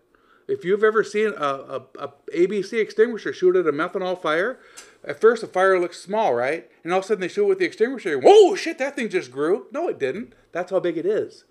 [0.50, 4.58] If you've ever seen a, a, a ABC extinguisher shoot at a methanol fire,
[5.04, 6.68] at first the fire looks small, right?
[6.82, 8.18] And all of a sudden they shoot it with the extinguisher.
[8.18, 9.66] Whoa, shit, that thing just grew.
[9.70, 10.34] No, it didn't.
[10.52, 11.44] That's how big it is.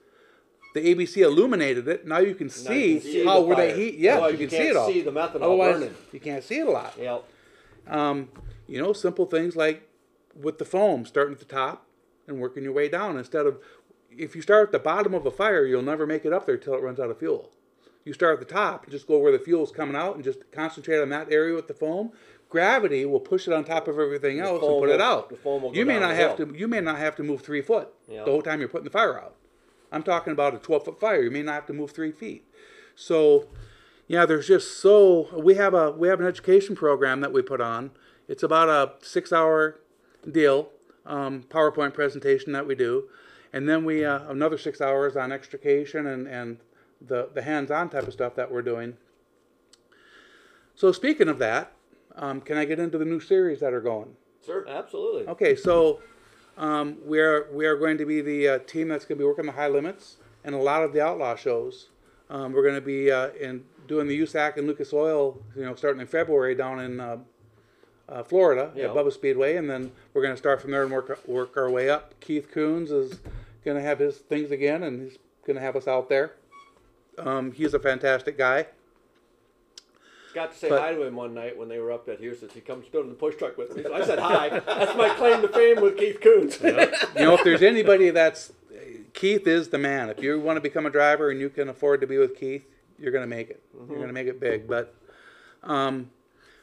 [0.75, 2.05] The ABC illuminated it.
[2.05, 3.95] Now you can see, you can see how the where they heat.
[3.97, 4.88] Yes, Otherwise you you can see can't it all.
[4.91, 5.95] see the methanol Otherwise, burning.
[6.12, 6.93] you can't see it a lot.
[6.99, 7.23] Yep.
[7.88, 8.29] Um,
[8.67, 9.89] you know, simple things like
[10.39, 11.88] with the foam, starting at the top
[12.27, 13.57] and working your way down instead of
[14.12, 16.57] if you start at the bottom of a fire, you'll never make it up there
[16.57, 17.49] till it runs out of fuel.
[18.05, 20.39] You start at the top and just go where the fuel's coming out and just
[20.51, 22.12] concentrate on that area with the foam.
[22.49, 25.29] Gravity will push it on top of everything else and put it out.
[25.29, 26.47] the foam will go you may not have hill.
[26.47, 26.57] to.
[26.57, 27.89] You may not have to move three foot
[28.25, 29.35] the whole time you're putting the fire out.
[29.91, 31.21] I'm talking about a 12 foot fire.
[31.21, 32.45] You may not have to move three feet.
[32.95, 33.47] So,
[34.07, 37.62] yeah, there's just so we have a we have an education program that we put
[37.62, 37.91] on.
[38.27, 39.79] It's about a six hour
[40.29, 40.69] deal,
[41.05, 43.09] um, PowerPoint presentation that we do,
[43.53, 46.57] and then we uh, another six hours on extrication and and
[47.01, 48.97] the the hands-on type of stuff that we're doing.
[50.75, 51.73] So speaking of that,
[52.15, 54.15] um, can I get into the new series that are going?
[54.45, 54.67] Sure.
[54.67, 55.27] Absolutely.
[55.27, 55.99] Okay, so
[56.57, 59.27] um, we are we are going to be the uh, team that's going to be
[59.27, 61.89] working the high limits and a lot of the outlaw shows.
[62.29, 65.73] Um, we're going to be uh, in doing the USAC and Lucas Oil, you know,
[65.75, 67.17] starting in February down in uh,
[68.07, 68.85] uh, Florida Yeah.
[68.85, 71.69] at Bubba Speedway, and then we're going to start from there and work work our
[71.69, 72.13] way up.
[72.19, 73.19] Keith Kunz is
[73.65, 76.33] going to have his things again, and he's going to have us out there.
[77.19, 78.67] Um, he's a fantastic guy.
[80.34, 82.53] Got to say But- hi to him one night when they were up at Huset's.
[82.53, 83.84] He comes to the push truck with me.
[83.84, 84.49] So I said hi.
[84.49, 86.62] That's my claim to fame with Keith Kunz.
[87.15, 88.51] you know, if there's anybody that's
[89.13, 90.10] Keith is the man.
[90.10, 92.63] If you want to become a driver and you can afford to be with Keith,
[92.99, 93.62] you're going to make it.
[93.73, 94.67] You're going to make it big.
[94.67, 94.93] But
[95.63, 96.12] um,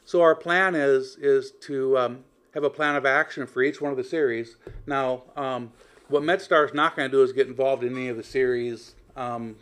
[0.05, 3.91] so our plan is is to um, have a plan of action for each one
[3.91, 4.57] of the series.
[4.85, 5.71] Now, um,
[6.07, 8.95] what MedStar is not going to do is get involved in any of the series.
[9.15, 9.57] Um,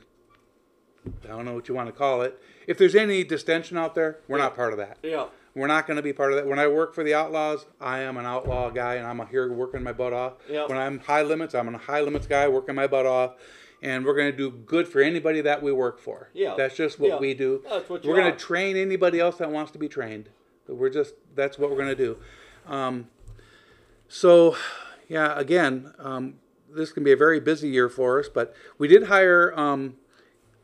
[1.24, 2.40] I don't know what you want to call it.
[2.68, 4.98] If there's any distension out there, we're not part of that.
[5.04, 5.28] yeah.
[5.54, 6.48] We're not going to be part of that.
[6.48, 9.82] When I work for the Outlaws, I am an outlaw guy, and I'm here working
[9.84, 10.34] my butt off.
[10.50, 10.68] Yep.
[10.68, 13.36] When I'm high limits, I'm a high limits guy working my butt off,
[13.82, 16.30] and we're going to do good for anybody that we work for.
[16.34, 16.56] Yeah.
[16.58, 17.20] That's just what Yeah.
[17.20, 17.64] we do.
[17.70, 20.28] That's what you we're going to train anybody else that wants to be trained.
[20.68, 22.18] We're just that's what we're going to do.
[22.68, 23.08] Um,
[24.10, 24.58] so,
[25.08, 26.36] yeah, again, um,
[26.70, 29.96] this can be a very busy year for us, but we did hire um,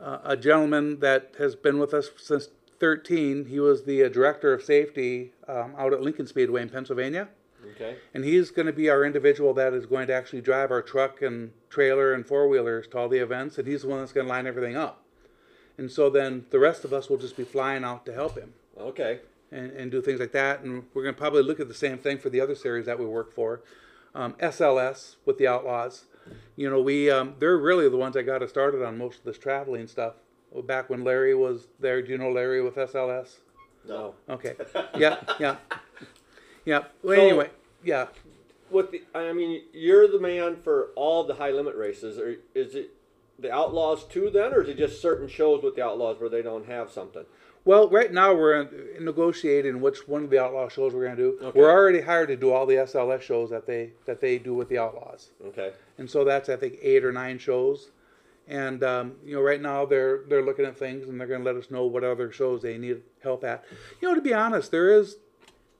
[0.02, 2.48] uh, a gentleman that has been with us since
[2.80, 3.46] 13.
[3.46, 7.28] He was the uh, director of safety um, out at Lincoln Speedway in Pennsylvania.
[7.76, 7.96] Okay.
[8.12, 11.22] And he's going to be our individual that is going to actually drive our truck
[11.22, 14.26] and trailer and four wheelers to all the events, and he's the one that's going
[14.26, 15.04] to line everything up.
[15.78, 18.52] And so then the rest of us will just be flying out to help him
[18.78, 19.20] Okay.
[19.50, 20.60] and, and do things like that.
[20.62, 22.98] And we're going to probably look at the same thing for the other series that
[22.98, 23.62] we work for.
[24.14, 26.04] Um, SLS with the Outlaws.
[26.56, 29.24] You know, we um, they're really the ones that got us started on most of
[29.24, 30.14] this traveling stuff.
[30.64, 33.36] Back when Larry was there, do you know Larry with SLS?
[33.88, 34.14] No.
[34.28, 34.54] Okay.
[34.98, 35.56] Yeah, yeah,
[36.64, 36.84] yeah.
[37.02, 37.50] Well, So- anyway,
[37.82, 38.06] yeah.
[38.70, 42.18] With the, I mean, you're the man for all the high limit races.
[42.18, 42.90] Or is it
[43.38, 46.40] the Outlaws too then, or is it just certain shows with the Outlaws where they
[46.42, 47.24] don't have something?
[47.64, 51.22] Well, right now we're in, negotiating which one of the outlaw shows we're going to
[51.22, 51.46] do.
[51.46, 51.58] Okay.
[51.58, 54.68] We're already hired to do all the SLS shows that they that they do with
[54.68, 55.30] the outlaws.
[55.46, 55.72] Okay.
[55.98, 57.90] and so that's I think eight or nine shows.
[58.48, 61.46] And um, you know, right now they're they're looking at things and they're going to
[61.46, 63.64] let us know what other shows they need help at.
[64.00, 65.18] You know, to be honest, there is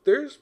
[0.05, 0.39] there's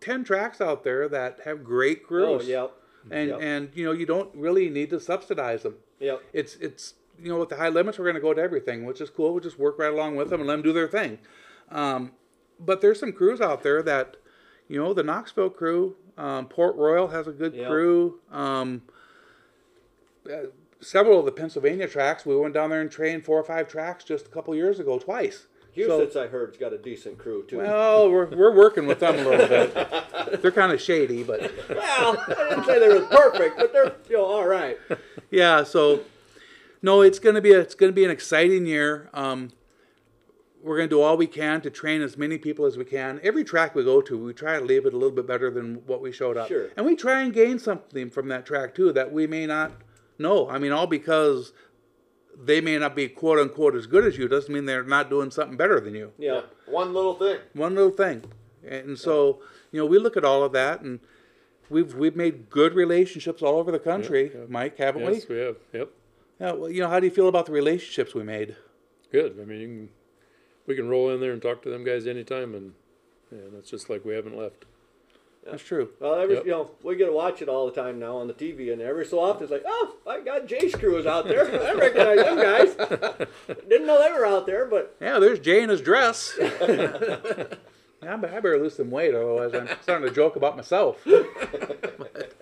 [0.00, 2.42] ten tracks out there that have great crews.
[2.44, 2.72] Oh, yep.
[3.10, 3.38] And Yep.
[3.42, 5.74] and you know, you don't really need to subsidize them.
[5.98, 6.22] Yep.
[6.32, 9.00] It's it's you know, with the high limits, we're going to go to everything, which
[9.00, 9.32] is cool.
[9.32, 11.18] We'll just work right along with them and let them do their thing.
[11.70, 12.12] Um,
[12.60, 14.16] but there's some crews out there that,
[14.68, 17.68] you know, the Knoxville crew, um, Port Royal has a good Yeah.
[17.68, 18.20] crew.
[18.30, 18.82] Um,
[20.30, 20.46] uh,
[20.80, 24.04] several of the Pennsylvania tracks, we went down there and trained four or five tracks
[24.04, 25.46] just a couple years ago, twice.
[25.76, 27.58] Huset's, I heard, has got a decent crew too.
[27.58, 30.40] Well, we're, we're working with them a little bit.
[30.42, 34.16] They're kind of shady, but Well, I didn't say they were perfect, but they're you
[34.16, 34.78] know all right.
[35.32, 35.64] yeah.
[35.64, 36.00] So
[36.84, 39.08] no, it's gonna be a, it's gonna be an exciting year.
[39.14, 39.50] Um,
[40.62, 43.20] we're gonna do all we can to train as many people as we can.
[43.22, 45.76] Every track we go to, we try to leave it a little bit better than
[45.86, 46.68] what we showed up, Sure.
[46.76, 49.72] and we try and gain something from that track too that we may not
[50.18, 50.48] know.
[50.50, 51.54] I mean, all because
[52.38, 55.30] they may not be quote unquote as good as you doesn't mean they're not doing
[55.30, 56.12] something better than you.
[56.18, 56.42] Yeah.
[56.66, 57.38] One little thing.
[57.54, 58.24] one little thing.
[58.66, 59.40] And so,
[59.72, 61.00] you know, we look at all of that and
[61.70, 65.14] we've we've made good relationships all over the country, Mike, haven't we?
[65.14, 65.56] Yes, we have.
[65.72, 65.90] Yep.
[66.38, 66.46] We?
[66.46, 68.56] Yeah, well, you know, how do you feel about the relationships we made?
[69.12, 69.38] Good.
[69.40, 69.88] I mean, you can,
[70.66, 72.72] we can roll in there and talk to them guys anytime, and
[73.30, 74.64] and it's just like we haven't left.
[75.46, 75.90] That's true.
[76.00, 76.44] Well, every Yep.
[76.46, 78.80] you know we get to watch it all the time now on the TV, and
[78.80, 81.44] every so often it's like, oh, I got Jay's crew is out there.
[81.44, 83.28] I recognize them guys.
[83.68, 86.34] Didn't know they were out there, but Yeah, there's Jay in his dress.
[86.40, 87.46] yeah,
[88.02, 91.06] I better lose some weight, otherwise I'm starting to joke about myself.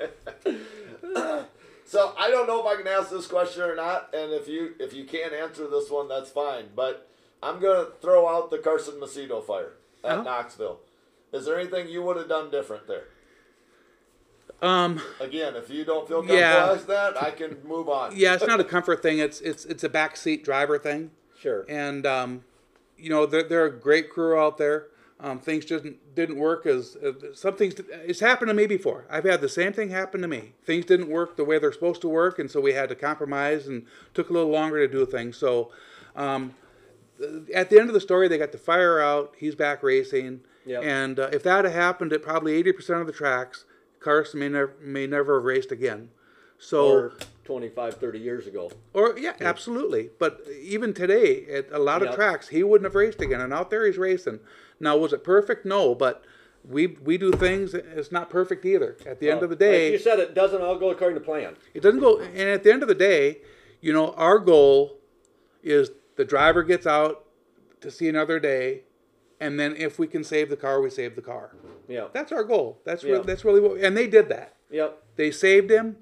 [1.93, 4.73] So I don't know if I can ask this question or not, and if you
[4.81, 6.71] if you can't answer this one, that's fine.
[6.75, 7.07] But
[7.43, 10.23] I'm gonna throw out the Carson Macedo fire at Uh-huh.
[10.23, 10.81] Knoxville.
[11.35, 13.05] Is there anything you would have done different there?
[14.63, 16.73] Um, Again, if you don't feel comfortable Yeah.
[16.73, 18.13] as that, I can move on.
[18.17, 19.19] yeah, it's not a comfort thing.
[19.19, 21.11] It's it's it's a backseat driver thing.
[21.39, 21.67] sure.
[21.69, 22.45] and um,
[22.97, 24.87] you know they're, they're a great crew out there.
[25.23, 27.75] Um, things didn't didn't work as uh, some things.
[27.93, 29.07] It's happened to me before.
[29.09, 30.55] I've had the same thing happen to me.
[30.65, 33.69] Things didn't work the way they're supposed to work, and so we had to compromise
[33.69, 35.37] and took a little longer to do things.
[35.37, 35.71] So
[36.17, 36.55] um,
[37.19, 39.35] th- at the end of the story, they got the fire out.
[39.39, 40.83] He's back racing, Yep.
[40.83, 43.65] and uh, if that had happened at probably eighty percent of the tracks,
[44.01, 46.11] Carson may never may never have raced again.
[46.59, 47.13] So Or
[47.45, 48.71] 25, 30 years ago.
[48.93, 50.11] Or yeah, absolutely.
[50.21, 53.69] But even today, at a lot of tracks, he wouldn't have raced again, and out
[53.71, 54.39] there he's racing.
[54.83, 55.65] Now, was it perfect?
[55.65, 56.25] No, but
[56.69, 57.73] we we do things.
[57.73, 58.97] It's not perfect either.
[59.07, 61.25] At the end of the day, like you said, it doesn't all go according to
[61.25, 61.57] plan.
[61.73, 62.19] it doesn't go.
[62.21, 63.39] And at the end of the day,
[63.81, 64.99] you know, our goal
[65.63, 67.25] is the driver gets out
[67.81, 68.83] to see another day,
[69.41, 71.57] and then if we can save the car, we save the car.
[71.89, 72.09] Yeah.
[72.13, 72.81] That's our goal.
[72.85, 73.13] That's Yeah.
[73.13, 73.79] really, that's really what.
[73.81, 74.57] And they did that.
[74.71, 75.03] Yep.
[75.17, 75.97] They saved him,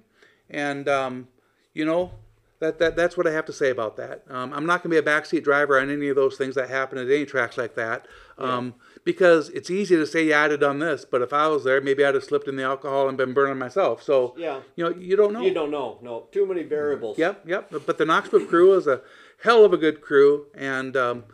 [0.48, 1.28] and um,
[1.74, 2.12] you know
[2.60, 4.22] that, that that's what I have to say about that.
[4.28, 6.68] Um, I'm not going to be a backseat driver on any of those things that
[6.70, 8.06] happen at any tracks like that,
[8.38, 11.64] um, because it's easy to say, yeah, I'd have done this, but if I was
[11.64, 14.02] there, maybe I'd have slipped in the alcohol and been burning myself.
[14.02, 14.60] So Yeah.
[14.76, 15.40] you know, you don't know.
[15.42, 15.98] You don't know.
[16.02, 16.28] No.
[16.32, 17.18] Too many variables.
[17.18, 17.68] Yep, yep.
[17.70, 19.00] But- But the Knoxville crew is a
[19.42, 21.24] hell of a good crew, and um,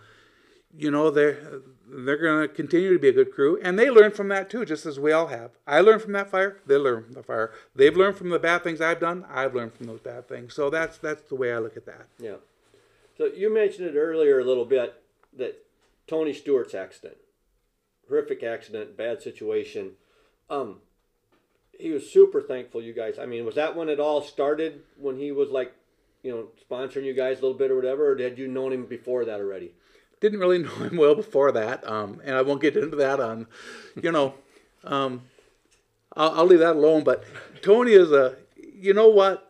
[0.77, 4.11] you know they're they're going to continue to be a good crew, and they learn
[4.11, 5.53] from that too, just as we all have.
[5.67, 6.59] I learned from that fire.
[6.67, 7.53] They learn from the fire.
[7.75, 9.25] They've learned from the bad things I've done.
[9.31, 10.55] I've learned from those bad things.
[10.55, 12.07] So that's that's the way I look at that.
[12.19, 12.37] Yeah.
[13.17, 15.01] So you mentioned it earlier a little bit
[15.37, 15.65] that
[16.07, 17.17] Tony Stewart's accident,
[18.09, 19.93] horrific accident, bad situation.
[20.51, 20.81] Um,
[21.79, 23.19] he was super thankful you guys.
[23.19, 24.83] I mean, was that when it all started?
[24.99, 25.73] When he was like,
[26.23, 28.87] you know, sponsoring you guys a little bit or whatever, or had you known him
[28.87, 29.73] before that already?
[30.21, 33.47] Didn't really know him well before that, um, and I won't get into that on,
[34.01, 34.35] you know,
[34.85, 35.23] um,
[36.17, 37.05] I'll, I'll leave that alone.
[37.05, 37.25] But
[37.63, 39.43] Tony is a, you know what?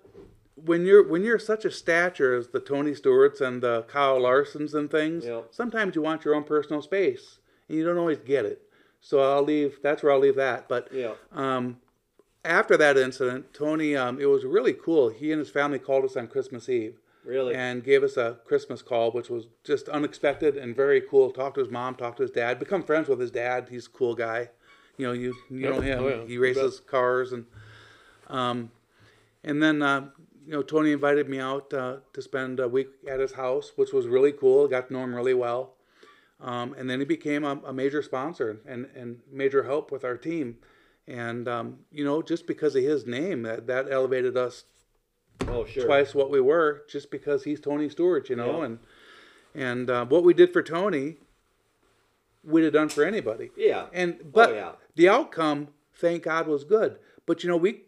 [0.57, 4.75] When you're when you're such a stature as the Tony Stewarts and the Kyle Larsons
[4.75, 5.43] and things, Yeah.
[5.51, 7.39] sometimes you want your own personal space,
[7.69, 8.63] and you don't always get it.
[9.01, 9.79] So I'll leave.
[9.83, 10.67] That's where I'll leave that.
[10.67, 11.13] But Yeah.
[11.33, 11.77] um,
[12.45, 15.11] after that incident, Tony, um, it was really cool.
[15.11, 17.55] He and his family called us on Christmas Eve Really?
[17.57, 21.31] and gave us a Christmas call, which was just unexpected and very cool.
[21.33, 23.69] Talked to his mom, talked to his dad, become friends with his dad.
[23.69, 24.51] He's a cool guy.
[24.97, 25.75] You know, you you Yep.
[25.75, 25.99] know him.
[26.05, 26.25] Oh, yeah.
[26.25, 27.47] He races cars and
[28.29, 28.71] um,
[29.45, 30.09] and then uh,
[30.47, 33.93] you know Tony invited me out uh, to spend a week at his house, which
[33.93, 34.69] was really cool.
[34.69, 35.75] Got to know him really well.
[36.41, 40.17] Um, and then he became a, a major sponsor and, and major help with our
[40.17, 40.59] team.
[41.09, 44.65] And um, you know, just because of his name, that, that elevated us
[45.49, 45.85] oh, sure.
[45.87, 48.65] twice what we were just because he's Tony Stewart, you know, Yeah.
[48.67, 48.79] and
[49.55, 51.17] and uh, what we did for Tony,
[52.45, 53.51] we'd have done for anybody.
[53.57, 53.87] Yeah.
[53.93, 54.73] And but Oh, yeah.
[54.97, 56.99] the outcome, thank God, was good.
[57.27, 57.83] But you know, we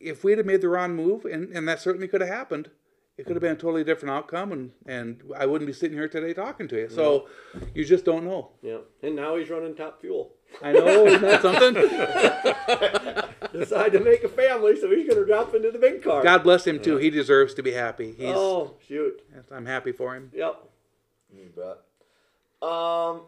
[0.00, 2.70] if we'd have made the wrong move, and, and that certainly could have happened,
[3.18, 6.08] it could have been a totally different outcome, and and I wouldn't be sitting here
[6.08, 6.88] today talking to you.
[6.88, 7.28] So
[7.74, 8.50] you just don't know.
[8.62, 8.78] Yeah.
[9.02, 10.32] And now he's running top fuel.
[10.62, 11.74] I know, isn't that something?
[13.60, 16.22] Decided to make a family, so he's going to drop into the big car.
[16.22, 16.96] God bless him too.
[16.98, 18.12] He deserves to be happy.
[18.12, 18.34] He's.
[18.34, 19.22] oh, shoot.
[19.50, 20.30] I'm happy for him.
[20.34, 20.62] Yep.
[21.34, 22.68] You bet.
[22.68, 23.22] Um,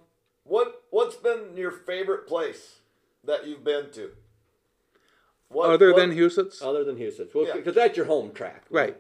[0.45, 2.77] what what's been your favorite place
[3.25, 4.11] that you've been to?
[5.49, 7.35] What, Other what- than Huset's, Other than Huset's.
[7.35, 7.55] Well, Yeah.
[7.55, 8.65] because that's your home track.
[8.71, 8.97] right?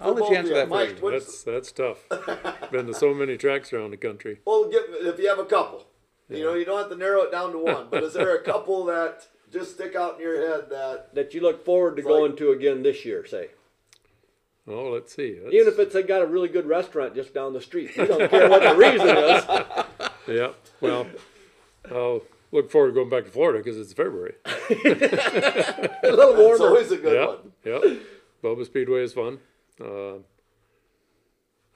[0.00, 1.44] I'll let you of answer that Mike, first.
[1.44, 2.08] That's that's tough.
[2.72, 4.40] Been to so many tracks around the country.
[4.44, 5.86] Well, give, if you have a couple,
[6.28, 7.88] you know, you don't have to narrow it down to one.
[7.90, 11.40] But is there a couple that just stick out in your head that That you
[11.40, 13.48] look forward to It's like- going to again this year, say.
[14.68, 15.34] Oh, let's see.
[15.34, 17.96] That's- Even if it's uh, got a really good restaurant just down the street.
[17.96, 19.44] You don't care what the reason is.
[20.28, 20.50] yeah.
[20.80, 21.06] Well,
[21.90, 22.22] I'll
[22.52, 24.34] look forward to going back to Florida because it's February.
[24.44, 24.74] A
[26.04, 26.66] little it's warmer.
[26.66, 27.26] always a good yeah.
[27.26, 27.52] one?
[27.64, 27.98] Yeah.
[28.44, 29.38] Bubba Speedway is fun.
[29.80, 30.18] Uh,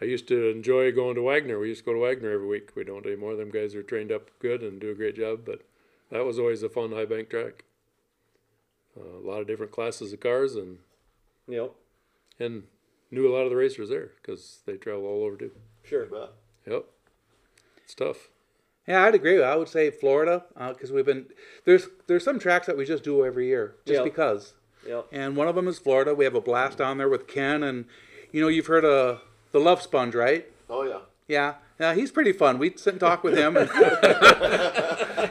[0.01, 1.59] I used to enjoy going to Wagner.
[1.59, 2.71] We used to go to Wagner every week.
[2.75, 3.37] We don't anymore.
[3.37, 5.41] Them guys are trained up good and do a great job.
[5.47, 5.63] But
[6.11, 7.65] that was always a fun high bank track.
[8.99, 10.79] Uh, a lot of different classes of cars and
[11.49, 11.71] You know,
[12.39, 12.65] and
[13.11, 15.53] knew a lot of the racers there because they travel all over too.
[15.85, 16.05] sure.
[16.05, 16.31] You bet.
[16.73, 16.85] Yep.
[17.85, 18.29] It's tough.
[18.87, 19.43] Yeah, I'd agree.
[19.43, 21.27] I would say Florida because we've been
[21.65, 24.05] there's there's some tracks that we just do every year just Yeah.
[24.05, 24.55] because.
[24.87, 25.07] Yep.
[25.12, 26.14] And one of them is Florida.
[26.14, 27.87] We have a blast down there with Ken, and
[28.32, 29.22] you know you've heard of
[29.53, 30.47] the Love Sponge, right?
[30.68, 31.01] Oh yeah.
[31.26, 32.59] Yeah, yeah, he's pretty fun.
[32.59, 33.57] We sit and talk with him.
[33.57, 33.70] And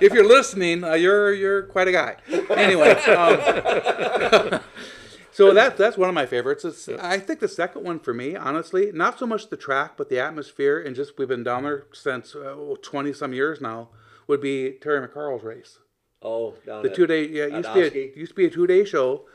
[0.02, 2.16] if you're listening, uh, you're you're quite a guy.
[2.50, 4.60] Anyway, um,
[5.32, 6.66] so that that's one of my favorites.
[6.66, 10.10] It's, I think the second one for me, honestly, not so much the track, but
[10.10, 12.36] the atmosphere, and just we've been down there since
[12.82, 13.90] twenty some years now.
[14.26, 15.80] Would be Terry McCarl's race.
[16.22, 18.46] Oh, down The two day, yeah, it at used to be a, used to be
[18.46, 19.26] a two day show,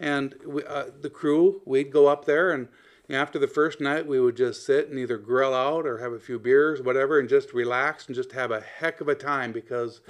[0.00, 2.68] and we, uh, the crew we'd go up there and
[3.10, 6.18] after the first night we would just sit and either grill out or have a
[6.20, 10.02] few beers, whatever, and just relax and just have a heck of a time because,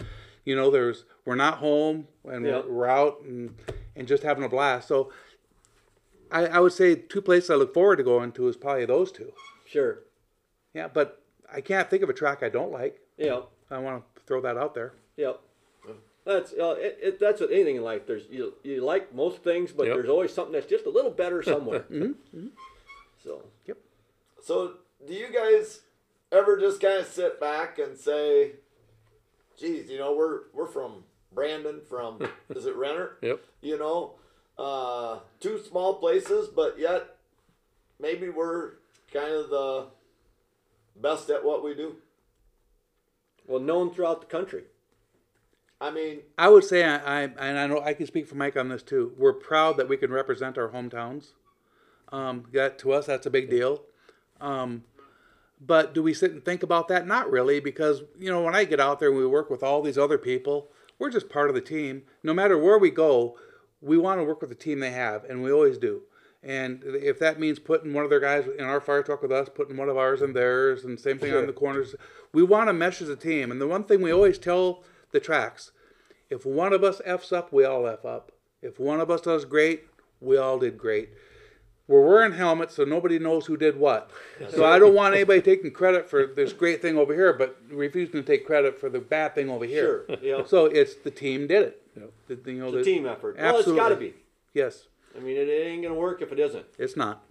[0.44, 2.60] you know, there's we're not home and Yeah.
[2.66, 3.54] we're, we're out and
[3.94, 4.88] and just having a blast.
[4.88, 5.12] So,
[6.30, 9.10] I, I would say two places I look forward to going to is probably those
[9.12, 9.32] two.
[9.64, 10.00] Sure.
[10.74, 11.22] Yeah, but
[11.52, 13.00] I can't think of a track I don't like.
[13.16, 13.40] Yeah.
[13.70, 14.92] I want to throw that out there.
[15.16, 15.40] Yep.
[16.28, 18.06] That's uh, it, it, that's with anything in life.
[18.06, 19.96] There's you you like most things, but Yep.
[19.96, 21.86] there's always something that's just a little better somewhere.
[21.90, 22.48] Mm-hmm.
[23.24, 23.44] So
[24.42, 24.74] So,
[25.06, 25.80] do you guys
[26.30, 28.52] ever just kind of sit back and say,
[29.58, 32.20] "Geez, you know, we're we're from Brandon, from
[32.50, 33.16] is it Renner?
[33.22, 33.40] Yep.
[33.62, 34.16] You know,
[34.58, 37.16] uh, two small places, but yet
[37.98, 38.72] maybe we're
[39.14, 39.86] kind of the
[40.94, 41.96] best at what we do."
[43.46, 44.64] well, known throughout the country.
[45.80, 48.56] I mean, I would say, I, I and I know I can speak for Mike
[48.56, 49.12] on this too.
[49.16, 51.28] We're proud that we can represent our hometowns.
[52.10, 53.82] Um, that to us, that's a big deal.
[54.40, 54.84] Um,
[55.60, 57.06] but do we sit and think about that?
[57.06, 59.82] Not really, because you know when I get out there and we work with all
[59.82, 60.68] these other people,
[60.98, 62.02] we're just part of the team.
[62.22, 63.36] No matter where we go,
[63.80, 66.02] we want to work with the team they have, and we always do.
[66.42, 69.48] And if that means putting one of their guys in our fire truck with us,
[69.52, 71.96] putting one of ours in theirs, and same thing on the corners,
[72.32, 73.50] we want to mesh as a team.
[73.50, 75.72] And the one thing we always tell the tracks,
[76.30, 78.32] if one of us f's up, we all f up.
[78.62, 79.84] If one of us does great,
[80.20, 81.10] we all did great.
[81.86, 84.10] We're wearing helmets, so nobody knows who did what.
[84.50, 88.12] So I don't want anybody taking credit for this great thing over here, but refusing
[88.12, 90.04] to take credit for the bad thing over here.
[90.06, 91.82] Sure, know, So it's the team did it.
[91.94, 93.38] The- you know, it's a the- team effort.
[93.38, 94.08] Well, it's got to Absolutely.
[94.10, 94.14] be.
[94.52, 94.86] Yes,
[95.16, 96.66] I mean, it, it ain't gonna work if it isn't.
[96.78, 97.22] it's not.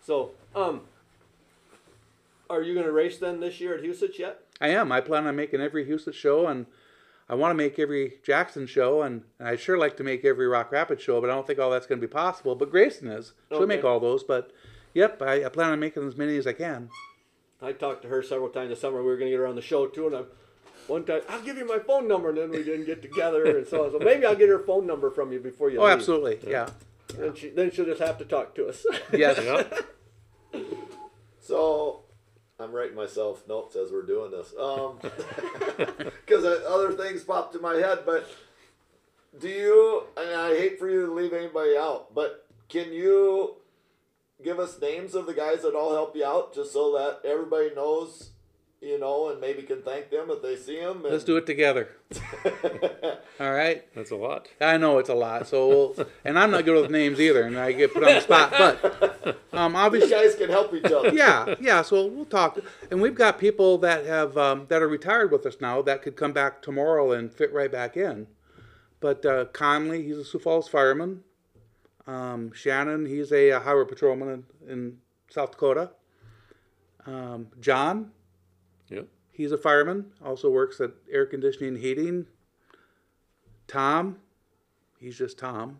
[0.00, 0.82] So, um,
[2.48, 4.40] are you gonna race then this year at Huset's yet?
[4.60, 4.90] I am.
[4.92, 6.66] I plan on making every Huset's show, and
[7.28, 10.46] I want to make every Jackson show, and, and I'd sure like to make every
[10.46, 12.54] Rock Rapids show, but I don't think all that's going to be possible.
[12.54, 13.34] But Grayson is.
[13.50, 14.50] She'll make all those, but
[14.94, 16.90] yep, I, I plan on making as many as I can.
[17.60, 18.98] I talked to her several times this summer.
[18.98, 20.22] We were gonna get her on the show too, and I.
[20.86, 23.66] One time, I'll give you my phone number, and then we didn't get together, and
[23.66, 23.90] so on.
[23.90, 25.82] So maybe I'll get her phone number from you before you leave.
[25.82, 25.98] Oh, leave.
[25.98, 26.50] absolutely.
[26.50, 26.70] Yeah.
[27.14, 28.86] Then she, then she'll just have to talk to us.
[29.12, 29.38] Yes.
[30.54, 30.60] Yeah.
[31.40, 32.04] so
[32.60, 34.98] I'm writing myself notes as we're doing this, um,
[36.26, 38.00] because other things popped in my head.
[38.04, 38.28] But
[39.38, 40.04] do you?
[40.16, 43.56] And I hate for you to leave anybody out, but can you
[44.42, 47.70] give us names of the guys that all help you out, just so that everybody
[47.74, 48.30] knows,
[48.80, 51.02] you know, and maybe can thank them if they see them?
[51.02, 51.88] Let's do it together.
[53.40, 53.84] All right.
[53.94, 54.48] That's a lot.
[54.60, 55.46] I know it's a lot.
[55.48, 58.20] So, we'll, and I'm not good with names either, and I get put on the
[58.20, 58.52] spot.
[58.56, 61.10] But um, You obviously, guys can help each other.
[61.12, 61.82] yeah, yeah.
[61.82, 62.58] So we'll talk,
[62.90, 66.16] and we've got people that have um, that are retired with us now that could
[66.16, 68.26] come back tomorrow and fit right back in.
[69.00, 71.22] But uh, Conley, he's a Sioux Falls fireman.
[72.06, 74.98] Um, Shannon, he's a, uh highway patrolman in, in
[75.30, 75.90] South Dakota.
[77.06, 78.10] Um, John,
[78.90, 79.06] Yep.
[79.32, 82.26] he's a fireman, also works at air conditioning and heating.
[83.66, 84.16] Tom,
[84.98, 85.78] he's just Tom.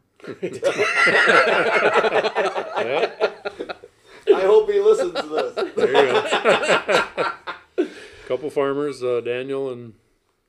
[2.79, 3.11] Yeah.
[4.35, 5.55] I hope he listens to this.
[5.75, 6.13] There you
[7.77, 7.87] go.
[8.29, 9.95] Couple farmers, uh, Daniel and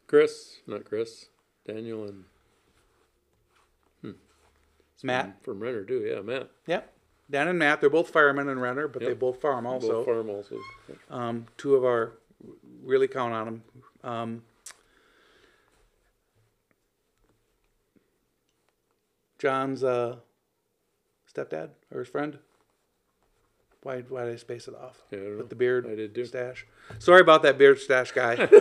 [0.08, 0.60] Chris.
[0.68, 1.28] Not Chris.
[1.66, 2.26] Daniel and
[5.04, 6.02] Matt, from Renner too.
[6.06, 6.50] Yeah, Matt.
[6.68, 6.94] yep.
[7.32, 10.04] Dan and Matt, they're both firemen in Renner, but they both farm also.
[10.04, 10.58] Both farm also.
[11.12, 12.14] um, two of our
[12.84, 13.64] really count on them.
[14.04, 14.42] Um,
[19.38, 20.18] John's uh,
[21.34, 22.40] stepdad or his friend.
[23.82, 25.02] Why why did I space it off?
[25.10, 25.38] Yeah, I don't know.
[25.38, 26.26] With the beard I did too.
[26.26, 26.66] stash.
[27.00, 28.36] Sorry about that beard stash guy.
[28.46, 28.52] but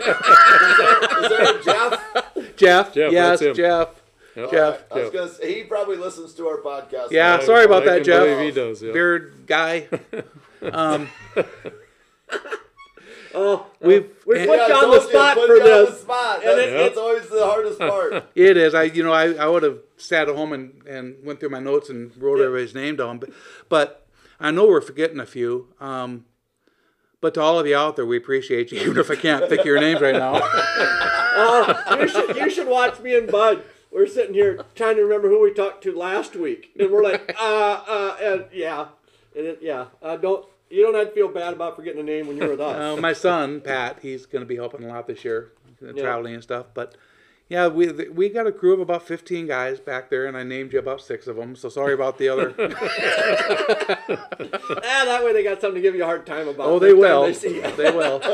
[0.00, 2.56] Is there a Jeff?
[2.56, 3.40] Jeff, Jeff, yes.
[3.40, 3.88] Jeff.
[4.36, 4.50] Yep.
[4.50, 4.82] Jeff.
[4.90, 7.12] I was gonna say, he probably listens to our podcast.
[7.12, 8.24] Yeah, I- sorry about I that, can Jeff.
[8.24, 8.82] believe he does.
[8.82, 8.92] Yeah.
[8.92, 9.88] Beard guy.
[10.72, 11.10] Um,
[13.34, 16.00] oh, We've- we put Yeah, you on the spot for you on the this.
[16.00, 16.44] spot.
[16.44, 18.24] And it- that's always the hardest part.
[18.34, 18.74] It is.
[18.74, 21.60] I, you know, I, I would have sat at home and, and went through my
[21.60, 23.30] notes and wrote everybody's name down, but,
[23.68, 24.06] but
[24.40, 25.68] I know we're forgetting a few.
[25.80, 26.24] Um,
[27.20, 29.64] but to all of you out there, we appreciate you, even if I can't pick
[29.64, 30.40] your names right now.
[31.36, 33.64] Oh, you should you should watch me and Bud.
[33.90, 37.34] We're sitting here trying to remember who we talked to last week, and we're like,
[37.36, 38.86] uh, uh, and yeah,
[39.36, 39.86] and it, yeah.
[40.00, 42.60] Uh, don't you don't have to feel bad about forgetting a name when you're with
[42.70, 42.76] us.
[42.98, 45.52] Uh, my son Pat, he's going to be helping a lot this year,
[45.82, 46.02] uh, Yeah.
[46.02, 46.66] traveling and stuff.
[46.74, 46.94] But
[47.48, 50.72] yeah, we we got a crew of about 15 guys back there, and I named
[50.72, 51.54] you about six of them.
[51.56, 52.54] So sorry about the other.
[52.58, 52.64] ah,
[55.04, 56.66] that way they got something to give you a hard time about.
[56.66, 57.24] oh, they will.
[57.24, 57.70] They see you.
[57.76, 58.20] They will.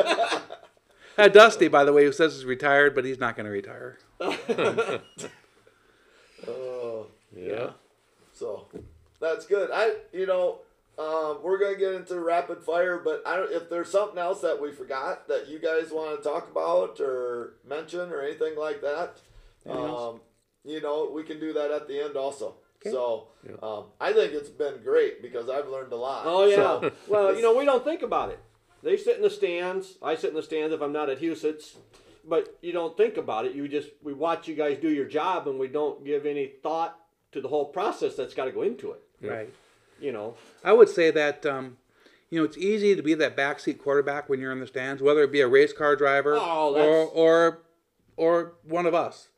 [1.18, 3.98] Uh, Dusty, by the way, who says he's retired, but he's not going to retire.
[6.48, 7.70] Oh, Yeah.
[8.32, 8.66] so
[9.20, 9.70] that's good.
[9.72, 10.60] I, you know,
[11.00, 13.50] um, we're gonna get into rapid fire, but I don't.
[13.52, 17.54] If there's something else that we forgot that you guys want to talk about or
[17.66, 19.18] mention or anything like that,
[19.68, 20.20] um,
[20.64, 22.56] you know, we can do that at the end also.
[22.80, 22.90] Okay.
[22.90, 23.56] So Yeah.
[23.62, 26.22] um, I think it's been great because I've learned a lot.
[26.26, 26.56] Oh yeah.
[26.56, 28.38] So, well, you know, we don't think about it.
[28.82, 29.96] They sit in the stands.
[30.02, 31.76] I sit in the stands if I'm not at Huset's.
[32.24, 33.54] but you don't think about it.
[33.54, 36.98] You just we watch you guys do your job, and we don't give any thought
[37.32, 39.02] to the whole process that's got to go into it.
[39.22, 39.50] Right.
[40.00, 40.34] You know.
[40.64, 41.76] I would say that um,
[42.30, 45.22] you know it's easy to be that backseat quarterback when you're in the stands, whether
[45.22, 47.58] it be a race car driver Oh, or or
[48.16, 49.28] or one of us.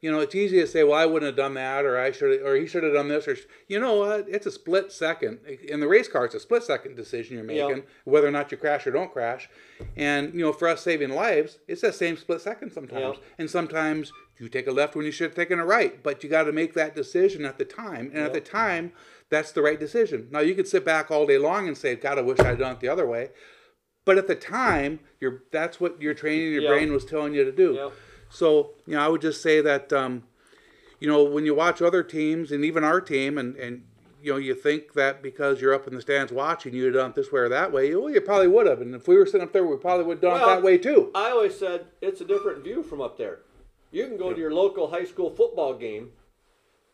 [0.00, 2.42] You know, it's easy to say, "Well, I wouldn't have done that," or "I should,"
[2.42, 3.38] or "He should have done this," or
[3.68, 4.26] you know what?
[4.28, 6.26] It's a split second in the race car.
[6.26, 9.48] It's a split second decision you're making, whether or not you crash or don't crash.
[9.96, 13.16] And you know, for us saving lives, it's that same split second sometimes.
[13.16, 13.24] Yeah.
[13.38, 16.28] And sometimes you take a left when you should have taken a right, but you
[16.28, 18.10] got to make that decision at the time.
[18.12, 18.92] And at the time,
[19.30, 20.28] that's the right decision.
[20.30, 22.72] Now you could sit back all day long and say, "God, I wish I'd done
[22.72, 23.30] it the other way."
[24.04, 26.68] But at the time, you're that's what your training, your Yeah.
[26.68, 27.74] brain was telling you to do.
[27.74, 27.90] Yeah.
[28.28, 30.24] So you know, I would just say that um,
[31.00, 33.84] you know when you watch other teams and even our team, and and
[34.22, 37.16] you know you think that because you're up in the stands watching, you'd done it
[37.16, 37.94] this way or that way.
[37.94, 40.16] Well, you probably would have, and if we were sitting up there, we probably would
[40.16, 41.10] have done Well, it that way too.
[41.14, 43.40] I always said it's a different view from up there.
[43.90, 46.10] You can go to your local high school football game,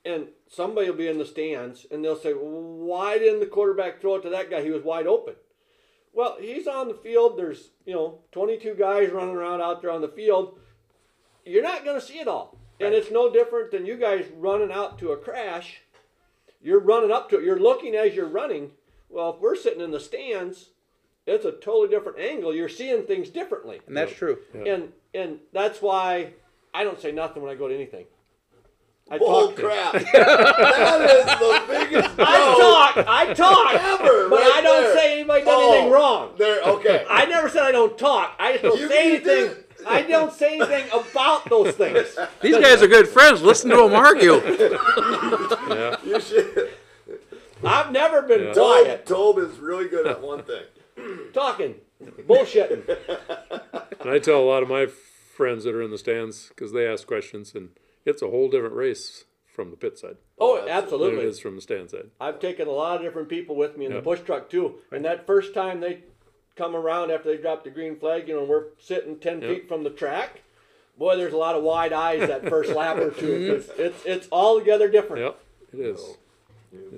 [0.05, 4.17] and somebody will be in the stands, and they'll say, "Why didn't the quarterback throw
[4.17, 4.63] it to that guy?
[4.63, 5.35] He was wide open."
[6.13, 7.39] Well, he's on the field.
[7.39, 10.59] There's you know 22 guys running around out there on the field.
[11.45, 14.73] You're not going to see it all, and it's no different than you guys running
[14.73, 15.83] out to a crash.
[16.63, 17.45] You're running up to it.
[17.45, 18.73] You're looking as you're running.
[19.09, 20.71] Well, if we're sitting in the stands,
[21.27, 22.55] it's a totally different angle.
[22.55, 24.39] You're seeing things differently And that's true.
[24.55, 26.35] and and that's why
[26.75, 28.07] I don't say nothing when I go to anything.
[29.13, 29.57] I Bull talk.
[29.57, 29.93] crap.
[30.13, 33.07] that is the biggest I joke talk.
[33.09, 33.75] I talk.
[33.75, 34.29] ever.
[34.29, 34.95] but right I don't there.
[34.97, 36.31] say anybody done Oh, anything wrong.
[36.39, 37.05] There, okay.
[37.11, 38.35] I never said I don't talk.
[38.39, 39.25] I just don't You- say anything.
[39.49, 39.65] did.
[39.87, 42.15] I don't say anything about those things.
[42.43, 43.41] These guys are good friends.
[43.43, 44.35] Listen to them argue.
[44.35, 45.97] Yeah.
[46.05, 46.71] you should.
[47.65, 48.53] I've never been Yeah.
[48.53, 50.65] Tobe, quiet Tobe is really good at one thing.
[51.33, 51.77] talking,
[52.27, 52.87] bullshitting.
[54.01, 56.87] And I tell a lot of my friends that are in the stands because they
[56.87, 57.71] ask questions, and
[58.05, 61.25] it's a whole different race from the pit side Oh, than it absolutely.
[61.25, 62.11] is from the stand side.
[62.21, 64.05] I've taken a lot of different people with me in the Yep.
[64.05, 64.77] push truck too.
[64.91, 66.05] And that first time they
[66.57, 69.51] come around after they drop the green flag, you know, and we're sitting ten Yep.
[69.51, 70.43] feet from the track.
[70.99, 73.55] Boy, there's a lot of wide eyes that first lap or two.
[73.57, 75.25] It's it's, it's altogether different.
[75.25, 75.39] Yep,
[75.75, 76.17] it is.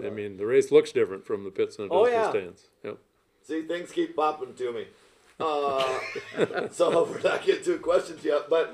[0.04, 2.22] I mean, the race looks different from the pits than it does Oh, from yeah.
[2.24, 2.68] the stands.
[2.84, 2.98] Yep.
[3.44, 4.86] See, things keep popping to me.
[5.40, 5.98] Uh,
[6.70, 8.72] so we're not getting to questions yet, but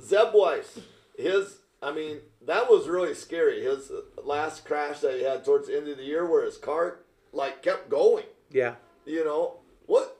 [0.00, 0.78] Zeb Wise,
[1.16, 3.62] his, I mean, that was really scary.
[3.62, 3.90] His
[4.22, 7.00] last crash that he had towards the end of the year, where his car
[7.32, 8.24] like kept going.
[8.50, 8.74] Yeah.
[9.04, 10.18] You know what?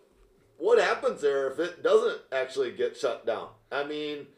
[0.56, 3.48] What happens there if it doesn't actually get shut down?
[3.72, 4.28] I mean,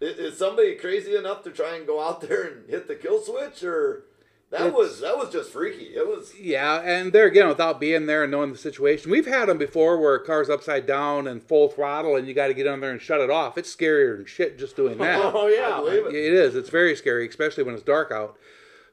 [0.00, 3.62] is somebody crazy enough to try and go out there and hit the kill switch,
[3.62, 4.04] or
[4.50, 5.92] that It's- was that was just freaky.
[5.94, 9.48] It was Yeah, and there again, without being there and knowing the situation, we've had
[9.48, 12.66] them before where a car's upside down and full throttle, and you got to get
[12.66, 13.56] on there and shut it off.
[13.56, 15.20] It's scarier than shit just doing that.
[15.34, 15.76] Oh I yeah.
[15.76, 16.14] believe it.
[16.14, 16.54] it is.
[16.56, 18.36] It's very scary, especially when it's dark out.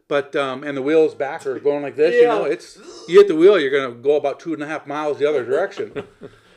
[0.07, 2.15] But um, and the wheels back are going like this.
[2.15, 2.77] You know, it's
[3.09, 5.43] you hit the wheel, you're gonna go about two and a half miles the other
[5.45, 6.03] direction.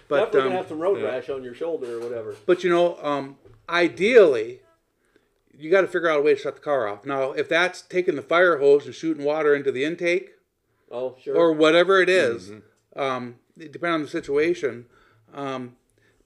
[0.09, 1.07] But Definitely um, gonna have some road yeah.
[1.07, 2.35] rash on your shoulder or whatever.
[2.45, 3.37] But you know, um,
[3.69, 4.61] ideally,
[5.61, 7.05] you got to figure out a way to shut the car off.
[7.05, 10.31] Now, if that's taking the fire hose and shooting water into the intake
[10.91, 11.37] Oh sure.
[11.37, 12.51] or whatever it is,
[12.97, 14.87] um, it depends on the situation.
[15.35, 15.77] Um,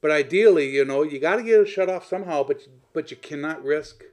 [0.01, 2.45] but ideally, you know, you got to get it shut off somehow.
[2.45, 2.61] But
[2.93, 4.05] but you cannot risk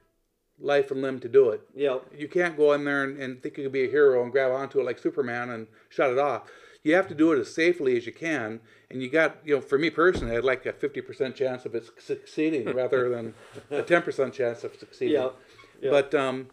[0.59, 1.61] life and limb to do it.
[1.75, 1.97] yeah.
[2.15, 4.51] You can't go in there and, and think you could be a hero and grab
[4.51, 6.43] onto it like Superman and shut it off.
[6.83, 8.59] You have to do it as safely as you can.
[8.89, 11.85] And you got, you know, for me personally, I'd like a 50% chance of it
[11.99, 13.33] succeeding rather than
[13.69, 15.21] a 10% chance of succeeding.
[15.21, 15.29] Yeah.
[15.81, 15.91] Yeah.
[15.91, 16.47] But, um,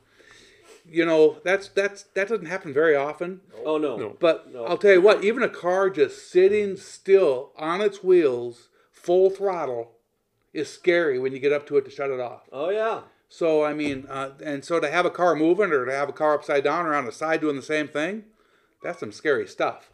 [0.86, 3.40] you know, that's, that's, that doesn't happen very often.
[3.64, 3.96] Oh no.
[3.96, 4.16] No.
[4.18, 4.64] But No.
[4.64, 9.92] I'll tell you what, even a car just sitting still on its wheels, full throttle,
[10.54, 12.42] is scary when you get up to it to shut it off.
[12.52, 13.02] Oh yeah.
[13.28, 16.12] So I mean, uh, and so to have a car moving or to have a
[16.12, 18.24] car upside down or on the side doing the same thing,
[18.82, 19.90] that's some scary stuff.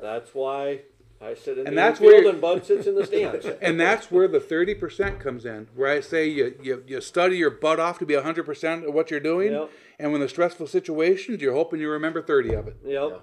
[0.00, 0.80] That's why
[1.20, 3.46] I sit in And the that's infield where- and Bud sits in the stands.
[3.62, 7.36] And that's where the thirty percent comes in, where I say you, you you study
[7.38, 9.70] your butt off to be hundred percent of what you're doing, Yep.
[9.98, 12.76] and when the stressful situations, you're hoping you remember thirty of it.
[12.84, 13.22] Yep.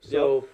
[0.00, 0.48] So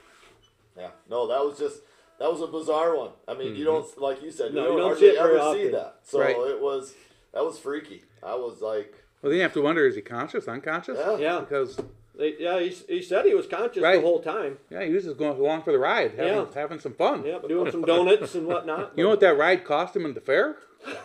[0.76, 1.80] Yeah, no, that was just
[2.18, 3.10] that was a bizarre one.
[3.26, 3.64] I mean, you mm-hmm.
[3.64, 5.96] don't like you said, No, you you don't, don't see hardly it see that.
[6.04, 6.36] So Right.
[6.36, 6.94] it was
[7.32, 8.04] that was freaky.
[8.22, 10.98] I was like, well, then you have to wonder: is he conscious, unconscious?
[10.98, 11.16] Yeah.
[11.16, 11.40] Yeah.
[11.40, 11.78] Because
[12.14, 13.96] They, yeah, he, he said he was conscious Right.
[13.96, 14.58] the whole time.
[14.70, 16.44] yeah, he was just going along for the ride, having, Yeah.
[16.54, 17.24] having some fun.
[17.24, 18.92] Yep, doing some donuts and whatnot.
[18.96, 20.56] You know what that ride cost him at the fair?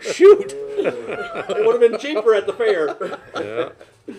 [0.00, 0.52] Shoot!
[0.52, 2.96] It would have been cheaper at the fair.
[3.36, 4.14] Yeah.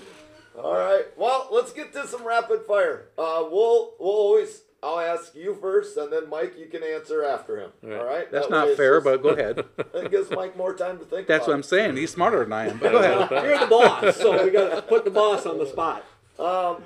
[0.61, 3.07] all right, well, let's get to some rapid fire.
[3.17, 7.59] Uh, we'll we'll always I'll ask you first, and then Mike, you can answer after
[7.59, 7.71] him.
[7.83, 7.99] All right.
[7.99, 8.31] All right.
[8.31, 9.65] That's That not fair, just- but go ahead.
[9.93, 11.27] it gives Mike more time to think.
[11.27, 11.97] That's what I'm saying.
[11.97, 12.77] He's smarter than I am.
[12.77, 13.29] But go ahead.
[13.45, 16.05] You're the boss, so we got to put the boss on the spot.
[16.37, 16.83] Um,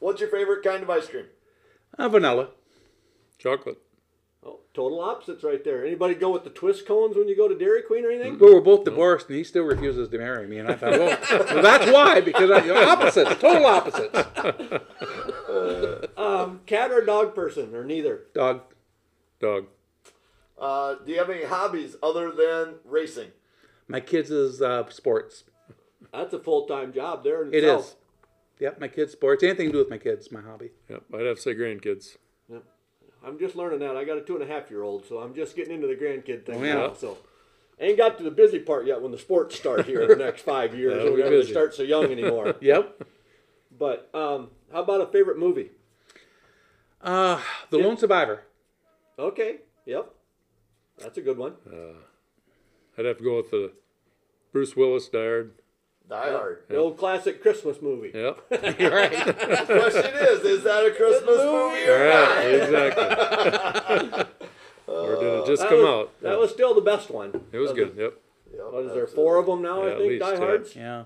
[0.00, 1.26] what's your favorite kind of ice cream?
[1.98, 2.48] Uh, vanilla.
[3.38, 3.78] Chocolate.
[4.44, 5.84] Oh, total opposites right there.
[5.84, 8.38] Anybody go with the twist cones when you go to Dairy Queen or anything?
[8.38, 10.58] We were both divorced, and he still refuses to marry me.
[10.58, 14.18] And I thought, well, well that's why, because I, opposites, total opposites.
[16.16, 18.22] Um, cat or dog person or neither?
[18.34, 18.62] Dog.
[19.40, 19.66] Dog.
[20.58, 23.28] Uh, do you have any hobbies other than racing?
[23.88, 25.44] My kids is uh, sports.
[26.12, 27.42] That's a full time job there.
[27.42, 27.84] In It itself.
[27.86, 27.96] is.
[28.60, 29.42] Yep, my kids sports.
[29.42, 30.70] Anything to do with my kids, my hobby.
[30.90, 31.04] Yep.
[31.14, 32.16] I'd have to say grandkids.
[32.50, 32.62] Yep.
[33.24, 33.96] I'm just learning that.
[33.96, 35.94] I got a two and a half year old, so I'm just getting into the
[35.94, 36.74] grandkid thing Oh, yeah.
[36.74, 36.92] now.
[36.92, 37.16] So
[37.80, 40.42] ain't got to the busy part yet when the sports start here in the next
[40.42, 40.94] five years.
[40.98, 41.52] That'll we be don't really busy.
[41.52, 42.54] start so young anymore.
[42.60, 43.02] Yep.
[43.78, 45.70] but um, how about a favorite movie?
[47.02, 47.40] Uh,
[47.70, 48.42] the Lone Survivor.
[49.18, 49.56] Okay.
[49.86, 50.10] Yep.
[50.98, 51.54] That's a good one.
[52.98, 53.72] I'd have to go with the
[54.52, 55.52] Bruce Willis Die Hard.
[56.08, 56.64] Die Hard.
[56.68, 58.10] The old classic Christmas movie.
[58.14, 58.76] Yep.
[58.80, 59.10] You're right.
[59.12, 62.70] The question is, is that a Christmas movie or Right.
[62.70, 62.94] not?
[62.98, 64.24] Exactly.
[64.86, 66.20] or did it just That come was, out?
[66.20, 67.44] That was still the best one.
[67.52, 67.96] It was good.
[67.96, 68.14] the- Yep.
[68.52, 69.06] Yep, What is there?
[69.06, 70.08] Four of them now, Yeah, I at think.
[70.10, 70.38] least, Die yeah.
[70.38, 70.76] Hards.
[70.76, 71.04] Yeah.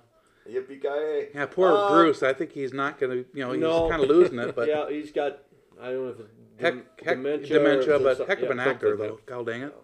[0.49, 2.22] Yippee ki Yeah, poor Uh, Bruce.
[2.22, 3.88] I think he's not going to, you know, he's No.
[3.88, 5.38] kind of losing it, but yeah, he's got.
[5.80, 6.28] I don't know if it's
[6.61, 9.20] heck, dem- heck, dementia, dementia, or but it's- heck of yeah, an actor, something, though.
[9.26, 9.74] God dang it.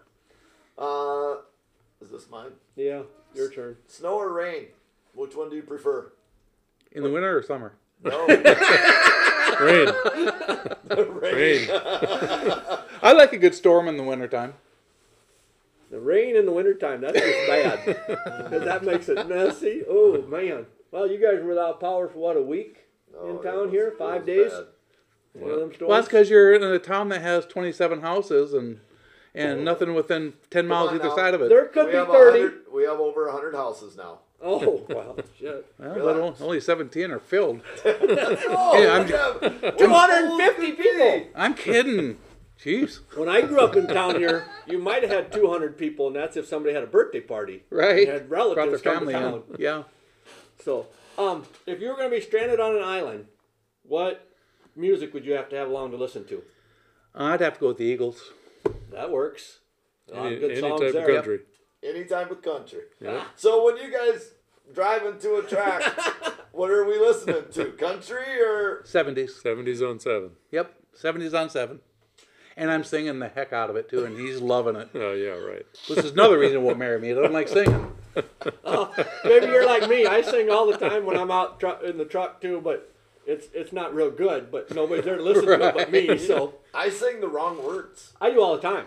[0.79, 1.37] Uh,
[2.03, 2.53] is this mine?
[2.77, 3.03] Yeah,
[3.35, 3.77] your turn.
[3.87, 4.67] Snow or rain?
[5.15, 6.13] Which one do you prefer?
[6.93, 7.73] In the winter or summer?
[8.03, 8.27] No,
[9.61, 9.89] Rain.
[10.89, 11.33] rain.
[11.35, 11.69] Rain.
[13.03, 14.55] I like a good storm in the wintertime.
[15.91, 17.85] The rain in the wintertime, that's just bad.
[18.51, 19.83] 'Cause that makes it messy.
[19.89, 20.67] Oh, man.
[20.93, 22.85] Well, you guys were without power for what, a week?
[23.13, 24.53] No, In town was- here, five days?
[24.53, 24.67] bad.
[25.33, 25.89] One of them storms?
[25.89, 28.81] Well, that's because you're in a town that has 27 houses and
[29.33, 31.15] and nothing within 10 miles either now.
[31.15, 31.49] side of it.
[31.51, 32.55] there could We be have, 30.
[32.73, 34.19] we have over 100 houses now.
[34.43, 35.67] Oh, well, shit.
[35.79, 37.61] Well, only 17 are filled.
[37.85, 41.23] Oh, Yeah, I'm- 250 people.
[41.37, 42.19] I'm kidding.
[42.65, 43.01] Jeez.
[43.17, 46.37] When I grew up in town here, you might have had 200 people, and that's
[46.37, 47.63] if somebody had a birthday party.
[47.71, 48.07] Right.
[48.07, 49.25] Had Brought their relatives come family to in.
[49.25, 49.43] town.
[49.59, 49.83] Yeah.
[50.63, 50.87] So,
[51.17, 53.27] um, if you were going to be stranded on an island,
[53.83, 54.29] what
[54.77, 56.43] music would you have to have along to listen to?
[57.15, 58.21] I'd have to go with the Eagles.
[58.93, 59.59] That works.
[60.13, 61.09] Any, of good any songs type there.
[61.09, 61.39] of country.
[61.83, 62.81] any type of country.
[63.01, 63.25] Yeah.
[63.37, 64.33] So when you guys
[64.75, 65.83] drive into a track,
[66.53, 67.73] what are we listening to?
[67.73, 69.31] Country or 70s.
[69.43, 70.31] 70s on 7.
[70.51, 70.75] Yep.
[71.01, 71.81] 70s on 7.
[72.61, 74.91] And I'm singing the heck out of it, too, and he's loving it.
[74.95, 75.65] Oh, yeah, right.
[75.89, 77.11] Which is another reason he won't marry me.
[77.11, 77.91] I don't like singing.
[78.65, 78.95] oh,
[79.25, 80.05] Maybe you're like me.
[80.07, 82.93] I sing all the time when I'm out tru- in the truck too, but
[83.27, 84.51] it's it's not real good.
[84.53, 86.19] But nobody's there to listen to it but me.
[86.19, 88.13] So I sing the wrong words.
[88.21, 88.87] I do all the time.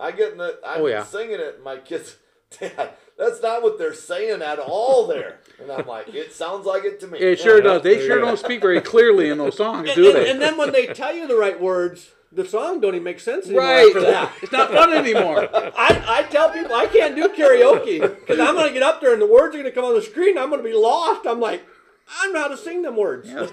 [0.00, 1.04] I get in the, I'm Oh, yeah.
[1.04, 2.16] singing it, and my kids,
[2.58, 5.38] Dad, that's not what they're saying at all there.
[5.60, 7.20] And I'm like, it sounds like it to me.
[7.20, 7.82] It sure Yeah, does.
[7.82, 10.30] They sure don't speak very clearly in those songs, And, do and- they?
[10.30, 13.46] and then when they tell you the right words, the song don't even make sense
[13.46, 13.86] anymore right.
[13.88, 14.32] after that.
[14.42, 15.48] It's not fun anymore.
[15.54, 19.12] I, I tell people I can't do karaoke because I'm going to get up there
[19.12, 20.38] and the words are going to come on the screen.
[20.38, 21.26] I'm going to be lost.
[21.26, 21.64] I'm like,
[22.08, 23.28] I don't know how to sing them words.
[23.32, 23.52] That's,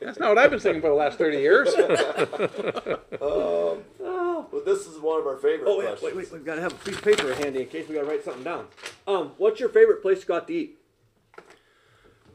[0.00, 1.74] that's not what I've been singing for the last 30 years.
[3.20, 6.02] Oh, But this is one of our favorite oh yeah, questions.
[6.02, 8.02] wait, wait, we've got to have a piece of paper handy in case we got
[8.02, 8.66] to write something down.
[9.06, 10.78] Um, what's your favorite place to go out to eat?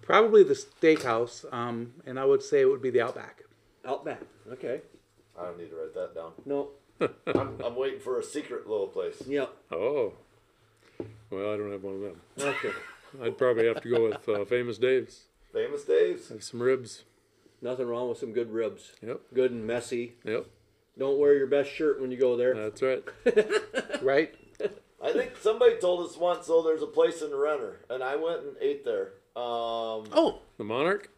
[0.01, 3.43] Probably the steakhouse, um, and I would say it would be the Outback.
[3.85, 4.21] Outback.
[4.51, 4.81] Okay.
[5.43, 6.31] I don't need to write that down.
[6.45, 6.69] No.
[7.39, 9.21] I'm, I'm waiting for a secret little place.
[9.27, 9.47] Yeah.
[9.71, 10.13] Oh.
[11.29, 12.21] Well, I don't have one of them.
[12.39, 12.71] Okay.
[13.21, 15.23] I'd probably have to go with uh, Famous Dave's.
[15.51, 16.29] Famous Dave's.
[16.29, 17.03] Have some ribs.
[17.61, 18.93] Nothing wrong with some good ribs.
[19.01, 19.21] Yep.
[19.33, 20.13] Good and messy.
[20.23, 20.47] Yep.
[20.97, 22.53] Don't wear your best shirt when you go there.
[22.55, 23.03] That's right.
[24.03, 24.35] Right?
[25.01, 28.15] I think somebody told us once, oh, there's a place in the Renner, and I
[28.17, 29.13] went and ate there.
[29.35, 31.09] Um, Oh, The Monarch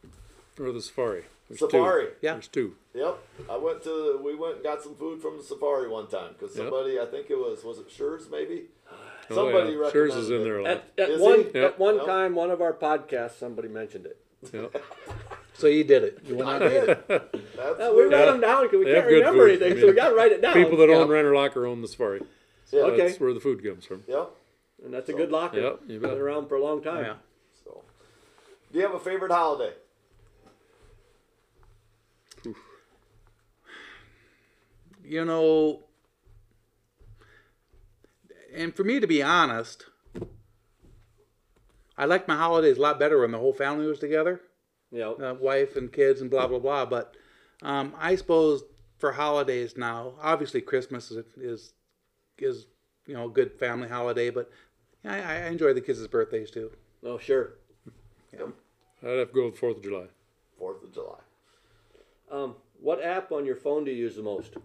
[0.60, 1.24] or the Safari?
[1.48, 2.06] There's Safari.
[2.06, 2.12] Two.
[2.22, 2.34] Yeah.
[2.34, 2.76] There's two.
[2.94, 3.18] Yep,
[3.50, 4.20] I went to.
[4.24, 6.66] We went and got some food from the Safari one time because Yep.
[6.70, 8.66] somebody, I think it was, was it Schurz maybe?
[8.92, 9.90] Oh, Somebody yeah.
[9.92, 10.72] Schurz is in there a lot.
[10.72, 11.60] At, at Is one he?
[11.60, 12.06] at one Yep.
[12.06, 14.18] time, one of our podcasts, somebody mentioned it.
[14.54, 14.76] Yep.
[15.54, 16.20] so you did it.
[16.26, 16.90] You went I out and ate did.
[16.90, 17.08] it.
[17.58, 18.12] That's Uh, we weird.
[18.14, 19.62] write them down because we They can't good remember food.
[19.62, 20.54] anything, I so we got to write it down.
[20.54, 21.14] People that own Yeah.
[21.14, 22.22] Renner Locker own the Safari.
[22.72, 22.82] Yeah.
[22.82, 22.98] Okay.
[23.08, 24.04] That's where the food comes from.
[24.08, 24.30] Yep.
[24.84, 25.60] and that's a good locker.
[25.60, 26.12] Yep, you bet.
[26.12, 27.04] Been around for a long time.
[27.06, 27.14] yeah.
[27.64, 27.84] So,
[28.72, 29.74] do you have a favorite holiday?
[35.06, 35.84] You know,
[38.56, 39.86] and for me to be honest,
[41.98, 44.42] I like my holidays a lot better when the whole family was together.
[44.92, 45.20] Yep.
[45.22, 46.86] uh, wife and kids and blah blah blah.
[46.86, 47.16] But
[47.62, 48.64] um, I suppose
[48.98, 50.14] for holidays now.
[50.22, 51.74] Obviously, Christmas is is,
[52.38, 52.68] is
[53.06, 54.50] you know a good family holiday, but
[55.04, 56.72] I, I enjoy the kids' birthdays too.
[57.04, 57.56] Oh, sure.
[58.34, 58.48] Yeah.
[59.04, 60.06] I'd have to go with Fourth of July.
[60.58, 61.20] Fourth of July.
[62.32, 64.56] Um, what app on your phone do you use the most?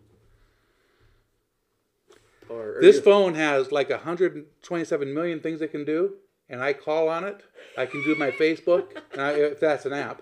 [2.50, 6.14] Or, or This you- phone has like 127 million things it can do,
[6.48, 7.42] and I call on it.
[7.78, 10.20] I can do my Facebook, and I, if that's an app,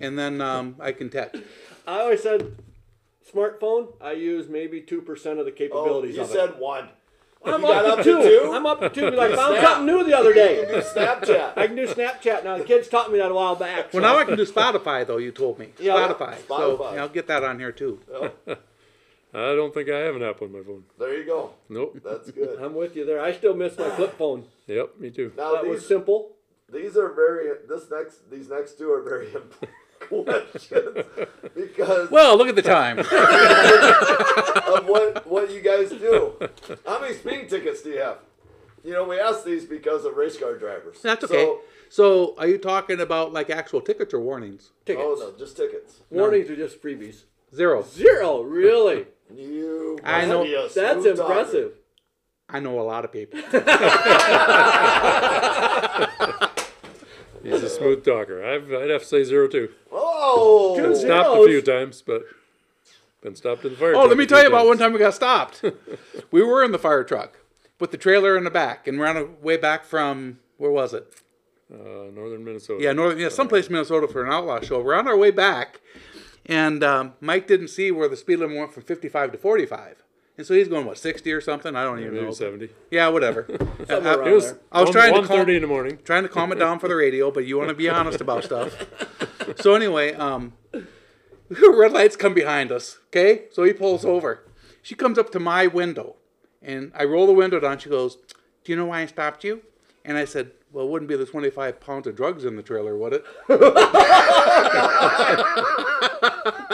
[0.00, 1.42] and then um, I can text.
[1.86, 2.56] I always said
[3.32, 3.92] smartphone.
[4.00, 5.74] I use maybe two percent of the capabilities.
[5.74, 6.58] Oh, capabilities you of said it.
[6.58, 6.88] one.
[7.44, 8.40] I'm you got up up to to two.
[8.44, 8.52] two?
[8.52, 9.08] I'm up to two.
[9.10, 10.64] 'cause I found something new the other You day.
[10.64, 11.52] can do Snapchat.
[11.56, 12.58] I can do Snapchat now.
[12.58, 13.92] The kids taught me that a while back.
[13.92, 15.18] Well, now I can do Spotify, though.
[15.18, 15.92] You told me Yeah.
[15.94, 16.94] Spotify, so Spotify.
[16.94, 18.00] yeah, I'll get that on here too.
[18.12, 18.30] Oh,
[19.36, 20.84] I don't think I have an app on my phone.
[20.98, 21.50] there you go.
[21.68, 22.00] Nope.
[22.04, 22.58] That's good.
[22.62, 23.20] I'm with you there.
[23.20, 24.44] I still miss my flip phone.
[24.66, 25.32] Yep, me too.
[25.36, 26.32] Now That these was simple.
[26.72, 29.26] these are very this next these next two are very
[30.00, 31.04] important questions
[31.54, 32.98] because Well, look at the time.
[33.00, 36.34] of what what you guys do.
[36.86, 38.18] How many speeding tickets do you have?
[38.84, 41.00] You know, we ask these because of race car drivers.
[41.02, 41.44] That's okay.
[41.44, 44.70] So, So, are you talking about like actual tickets or warnings?
[44.70, 45.04] Oh, tickets.
[45.06, 46.00] oh no, just tickets.
[46.10, 47.24] Warnings are just freebies.
[47.54, 47.82] Zero.
[47.82, 49.06] Zero, really?
[49.34, 49.98] You.
[50.04, 51.32] I know- That's smooth talker.
[51.32, 51.72] impressive.
[52.48, 53.40] I know a lot of people.
[57.42, 58.44] He's a smooth talker.
[58.44, 59.70] I've, I'd have to say zero too.
[59.92, 60.76] Oh.
[60.76, 62.24] Two Stopped a few times, but
[63.22, 63.90] been stopped in the fire.
[63.90, 65.64] Oh, truck let me tell few you about one time we got stopped.
[66.30, 67.38] we were in the fire truck
[67.80, 70.94] with the trailer in the back, and we're on our way back from where was
[70.94, 71.06] it?
[71.72, 72.82] Uh, northern Minnesota.
[72.82, 74.80] Yeah, northern, yeah, someplace in Minnesota for an outlaw show.
[74.80, 75.80] We're on our way back,
[76.48, 80.02] and um, Mike didn't see where the speed limit went from 55 to 45.
[80.38, 81.74] And so he's going, what, 60 or something?
[81.74, 82.30] I don't even maybe know.
[82.32, 82.68] seventy.
[82.90, 83.46] Yeah, whatever.
[83.88, 84.54] Somewhere I, It was.
[84.70, 85.98] I was trying to calm- in the morning.
[86.04, 88.44] trying to calm it down for the radio, but you want to be honest about
[88.44, 88.74] stuff.
[89.58, 90.54] So anyway, um,
[91.48, 92.98] red lights come behind us.
[93.06, 94.42] Okay, so he pulls over.
[94.82, 96.16] She comes up to my window,
[96.60, 97.78] and I roll the window down.
[97.78, 98.16] She goes,
[98.64, 99.62] "Do you know why I stopped you?"
[100.04, 102.96] And I said, "Well, it wouldn't be the 25 pounds of drugs in the trailer,
[102.98, 103.24] would it?"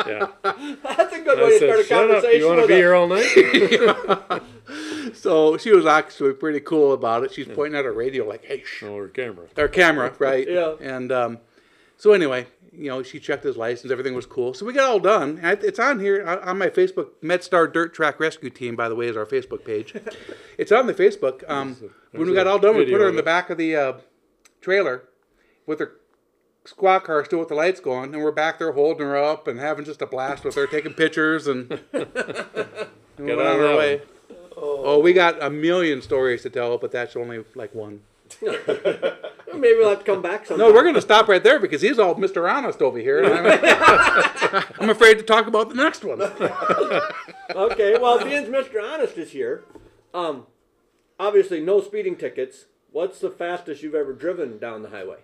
[0.07, 0.27] Yeah.
[0.83, 2.11] That's a good I way to start a "Shut up!
[2.11, 2.41] conversation.
[2.41, 4.43] You want to be a- here all night?"
[5.15, 7.33] So she was actually pretty cool about it.
[7.33, 9.47] She's pointing at her radio like, "Hey, shh." or camera.
[9.59, 10.49] Our camera, right?
[10.49, 10.75] Yeah.
[10.81, 11.39] And um,
[11.99, 13.91] so anyway, you know, she checked his license.
[13.93, 14.55] Everything was cool.
[14.55, 15.41] So we got all done.
[15.43, 17.09] It's on here on on my Facebook.
[17.23, 19.95] MedStar Dirt Track Rescue Team, by the way, is our Facebook page.
[20.59, 21.49] it's on the Facebook.
[21.51, 23.51] Um, There's a- when we got all done, we put her of in the back
[23.51, 23.93] of the uh,
[24.61, 25.05] trailer
[25.67, 25.97] with her
[26.65, 29.59] squad car still with the lights going, and we're back there holding her up and
[29.59, 31.71] having just a blast with her, taking pictures and.
[31.93, 32.07] and
[33.27, 33.97] Get went out on of our that way.
[33.99, 34.07] one.
[34.57, 38.03] Oh, we got a million stories to tell, but that's only like one.
[38.43, 40.67] Maybe we'll have to come back sometime.
[40.67, 42.51] No, we're going to stop right there because he's all Mr.
[42.51, 43.23] Honest over here.
[43.23, 46.23] and I'm, I'm afraid to talk about the next one.
[46.23, 48.83] okay, well, being Mr.
[48.83, 49.65] Honest is here,
[50.15, 50.47] um,
[51.21, 52.67] obviously no speeding tickets.
[52.91, 55.19] What's the fastest you've ever driven down the highway?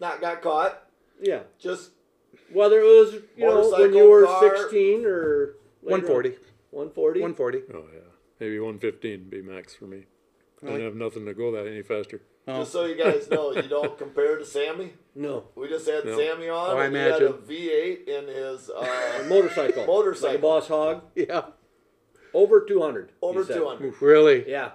[0.00, 0.82] Not got caught.
[1.20, 1.90] Yeah, Just
[2.52, 4.56] whether it was you know when you were car.
[4.58, 6.28] 16 or later 140.
[6.30, 6.34] on.
[6.70, 7.20] 140.
[7.20, 7.58] 140.
[7.74, 8.00] Oh yeah,
[8.40, 10.04] maybe one fifteen be max for me.
[10.62, 12.20] I don't have nothing to go that any faster.
[12.46, 14.92] just so you guys know, you don't compare to Sammy.
[15.14, 16.16] No, We just had No.
[16.16, 17.42] Sammy on, Oh, I and he had a imagine.
[17.46, 19.86] V8 in his uh, motorcycle.
[19.86, 20.28] Motorcycle.
[20.30, 21.02] Like a Boss Hog.
[21.14, 21.42] Yeah.
[22.34, 23.12] Over 200.
[23.20, 24.00] over 200.
[24.00, 24.48] Really?
[24.50, 24.70] Yeah.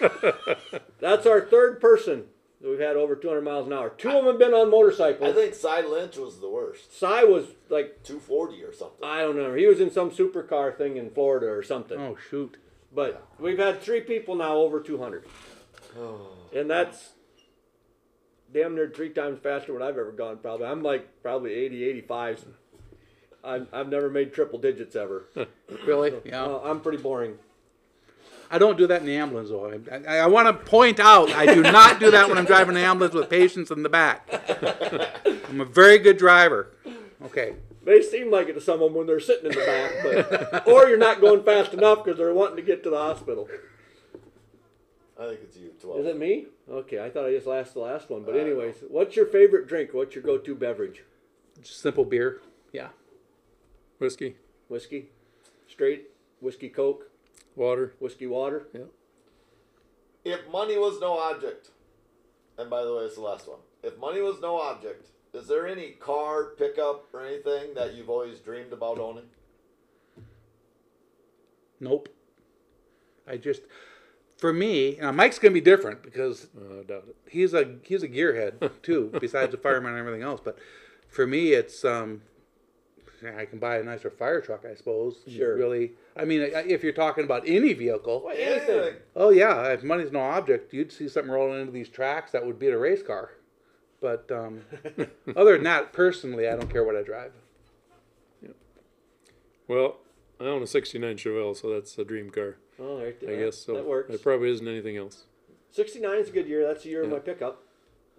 [1.00, 2.26] That's our third person that
[2.62, 3.90] we've had over 200 miles an hour.
[3.90, 5.30] Two of them have been on motorcycles.
[5.30, 6.98] I think Cy Lynch was the worst.
[6.98, 8.98] Cy was like 240 or something.
[9.08, 9.54] I don't know.
[9.54, 11.98] He was in some supercar thing in Florida or something.
[11.98, 12.56] Oh, shoot.
[12.94, 15.24] But we've had three people now over 200.
[16.54, 17.10] And that's
[18.52, 20.66] damn near three times faster than I've ever gone, probably.
[20.66, 22.44] I'm like probably 80, 85.
[23.44, 25.26] I've, I've never made triple digits ever.
[25.86, 26.14] Really?
[26.24, 26.44] Yeah.
[26.44, 27.34] Uh, I'm pretty boring.
[28.50, 29.66] I don't do that in the ambulance, though.
[29.66, 32.74] I, I, I want to point out I do not do that when I'm driving
[32.74, 34.26] the ambulance with patients in the back.
[35.48, 36.70] I'm a very good driver.
[37.24, 37.56] Okay.
[37.84, 40.98] They seem like it to someone when they're sitting in the back, but or you're
[40.98, 43.48] not going fast enough because they're wanting to get to the hospital.
[45.18, 46.00] I think it's you, 12.
[46.00, 46.46] Is it me?
[46.70, 48.24] Okay, I thought I just asked the last one.
[48.24, 49.90] But anyways, what's your favorite drink?
[49.92, 51.02] What's your go-to beverage?
[51.62, 52.40] Just simple beer.
[52.72, 52.88] Yeah.
[53.98, 54.36] Whiskey,
[54.68, 55.06] Whiskey,
[55.66, 56.08] straight
[56.40, 57.07] whiskey, Coke,
[57.58, 57.92] water.
[57.98, 58.66] whiskey, water.
[58.72, 58.82] Yeah.
[60.24, 61.70] If money was no object,
[62.58, 63.58] and by the way, it's the last one.
[63.82, 68.38] If money was no object, is there any car, pickup, or anything that you've always
[68.40, 69.24] dreamed about owning?
[71.80, 72.08] Nope.
[73.26, 73.62] I just,
[74.38, 77.16] for me, now Mike's gonna be different because Uh, I doubt it.
[77.28, 80.40] he's a he's a gearhead too, besides a fireman and everything else.
[80.42, 80.58] But
[81.08, 82.22] for me, it's um,
[83.36, 85.20] I can buy a nicer fire truck, I suppose.
[85.28, 85.56] Sure.
[85.56, 88.70] Really, I mean, if you're talking about any vehicle, Well, anything.
[88.78, 88.94] Anything.
[89.16, 92.58] oh yeah, if money's no object, you'd see something rolling into these tracks that would
[92.58, 93.30] beat a race car.
[94.00, 94.62] But um,
[95.36, 97.32] other than that, personally, I don't care what I drive.
[99.66, 99.96] Well,
[100.40, 102.56] I own a '69 Chevelle, so that's a dream car.
[102.80, 103.36] Oh, right there.
[103.36, 103.74] I guess so.
[103.74, 104.08] That works.
[104.08, 105.24] There probably isn't anything else.
[105.72, 106.66] 69 is a good year.
[106.66, 107.62] That's the year of my pickup.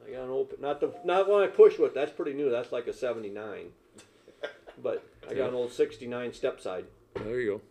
[0.07, 1.93] I got an old, not the, not one I push with.
[1.93, 2.49] That's pretty new.
[2.51, 3.71] That's like a 79.
[4.81, 6.85] But I got an old 69 step side.
[7.15, 7.61] There you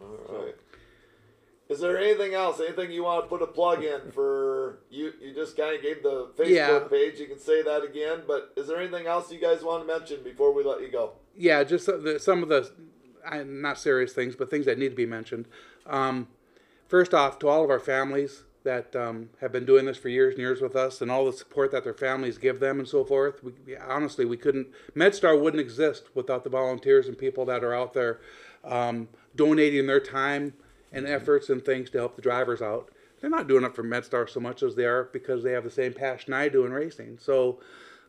[0.00, 0.54] Right.
[1.68, 2.60] Is there anything else?
[2.60, 4.78] Anything you want to put a plug in for?
[4.90, 6.78] You you just kind of gave the Facebook Yeah.
[6.88, 7.18] page.
[7.20, 8.22] You can say that again.
[8.26, 11.12] But is there anything else you guys want to mention before we let you go?
[11.36, 12.70] Yeah, just the, some of the,
[13.44, 15.46] not serious things, but things that need to be mentioned.
[15.86, 16.28] Um,
[16.88, 20.34] first off, to all of our families that um, have been doing this for years
[20.34, 23.02] and years with us, and all the support that their families give them, and so
[23.02, 23.42] forth.
[23.42, 24.68] We, we- honestly, we couldn't.
[24.94, 28.20] MedStar wouldn't exist without the volunteers and people that are out there
[28.64, 30.52] um, donating their time
[30.92, 32.90] and efforts and things to help the drivers out.
[33.20, 35.70] They're not doing it for MedStar so much as they are because they have the
[35.70, 37.18] same passion I do in racing.
[37.20, 37.58] So.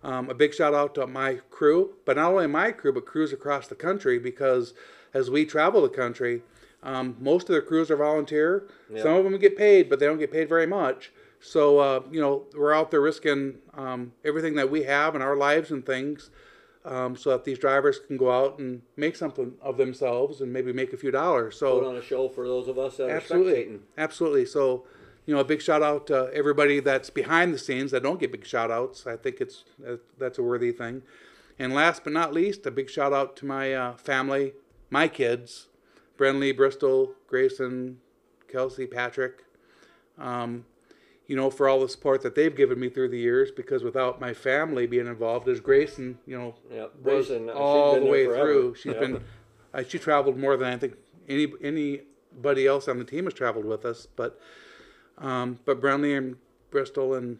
[0.01, 3.34] Um, a big shout out to my crew, but not only my crew, but crews
[3.34, 4.74] across the country because
[5.14, 6.41] as we travel the country,
[6.84, 8.67] um, most of the crews are volunteer.
[8.97, 11.11] Some of them get paid, but they don't get paid very much.
[11.39, 15.36] So, uh, you know, we're out there risking um, everything that we have in our
[15.36, 16.32] lives and things
[16.86, 20.73] um, so that these drivers can go out and make something of themselves and maybe
[20.73, 21.57] make a few dollars.
[21.57, 23.53] So, Put on a show for those of us that Absolutely.
[23.53, 23.80] are spectating.
[23.97, 24.45] Absolutely.
[24.45, 24.86] So,
[25.25, 28.32] you know, a big shout out to everybody that's behind the scenes that don't get
[28.32, 29.05] big shout outs.
[29.05, 31.03] I think it's uh, that's a worthy thing.
[31.57, 34.53] And last but not least, a big shout out to my uh, family,
[34.89, 35.67] my kids,
[36.20, 37.99] Brenly, Bristol, Grayson,
[38.49, 39.45] Kelsey, Patrick.
[40.17, 40.65] Um,
[41.28, 44.20] you know, for all the support that they've given me through the years, because without
[44.20, 46.93] my family being involved, as Grayson, you know, Yep.
[47.03, 48.76] Grayson, all the way through.
[48.76, 48.99] She's Yep.
[48.99, 49.24] been,
[49.74, 50.95] uh, she traveled more than I think
[51.30, 54.07] any anybody else on the team has traveled with us.
[54.07, 54.39] But,
[55.20, 56.38] um, but Brownlee and
[56.72, 57.38] Bristol and,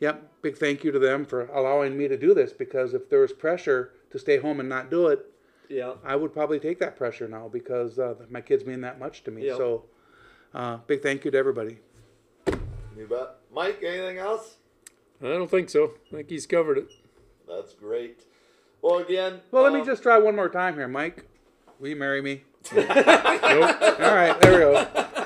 [0.00, 2.54] yep, big thank you to them for allowing me to do this.
[2.54, 5.30] Because if there was pressure to stay home and not do it,
[5.68, 5.94] Yeah.
[6.04, 9.30] I would probably take that pressure now because uh, my kids mean that much to
[9.30, 9.46] me.
[9.46, 9.56] Yep.
[9.56, 9.84] So,
[10.54, 11.78] uh, big thank you to everybody.
[12.46, 13.36] You bet.
[13.52, 14.56] Mike, anything else?
[15.22, 15.94] I don't think so.
[16.12, 16.90] I think he's covered it.
[17.48, 18.24] That's great.
[18.82, 19.40] Well, again.
[19.50, 21.24] Well, let me um, just try one more time here, Mike.
[21.78, 22.42] Will you marry me?
[22.72, 23.76] Nope.
[24.00, 24.72] All right, there we go.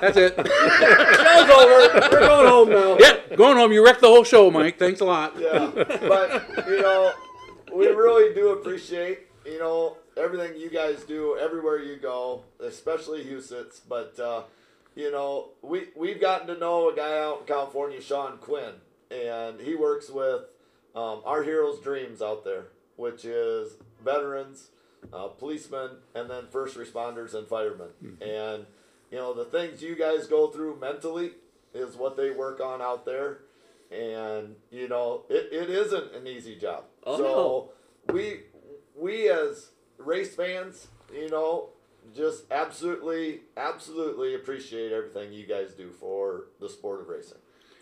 [0.00, 0.34] That's it.
[0.36, 2.10] Show's over.
[2.10, 2.98] We're going home now.
[2.98, 3.72] yeah, going home.
[3.72, 4.78] You wrecked the whole show, Mike.
[4.78, 5.34] Thanks a lot.
[5.38, 7.12] Yeah, but you know,
[7.74, 13.80] we really do appreciate you know everything you guys do everywhere you go, especially Huset's.
[13.80, 14.42] But uh,
[14.94, 18.74] you know, we we've gotten to know a guy out in California, Sean Quinn,
[19.10, 20.42] and he works with
[20.94, 23.74] um, our Heroes Dreams out there, which is
[24.04, 24.68] veterans,
[25.12, 27.88] uh, policemen, and then first responders and firemen.
[28.20, 28.66] And
[29.10, 31.32] you know, the things you guys go through mentally
[31.74, 33.38] is what they work on out there
[33.90, 38.40] and you know it, it isn't an easy job Oh, so we
[39.00, 41.68] we as race fans you know
[42.14, 47.38] just absolutely absolutely appreciate everything you guys do for the sport of racing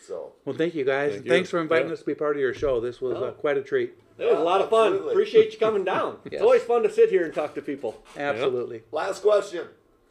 [0.06, 1.10] so Well, thank you guys.
[1.10, 1.32] Thank and you.
[1.32, 1.92] Thanks for inviting Yeah.
[1.94, 2.80] us to be part of your show.
[2.80, 3.30] This was uh, Oh.
[3.32, 3.92] quite a treat.
[4.16, 4.86] It was a lot of fun.
[4.92, 5.12] Absolutely.
[5.12, 6.18] Appreciate you coming down.
[6.24, 6.34] Yes.
[6.34, 8.02] It's always fun to sit here and talk to people.
[8.16, 8.84] Absolutely.
[8.90, 9.66] last question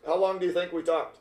[0.05, 1.17] how long do you think we talked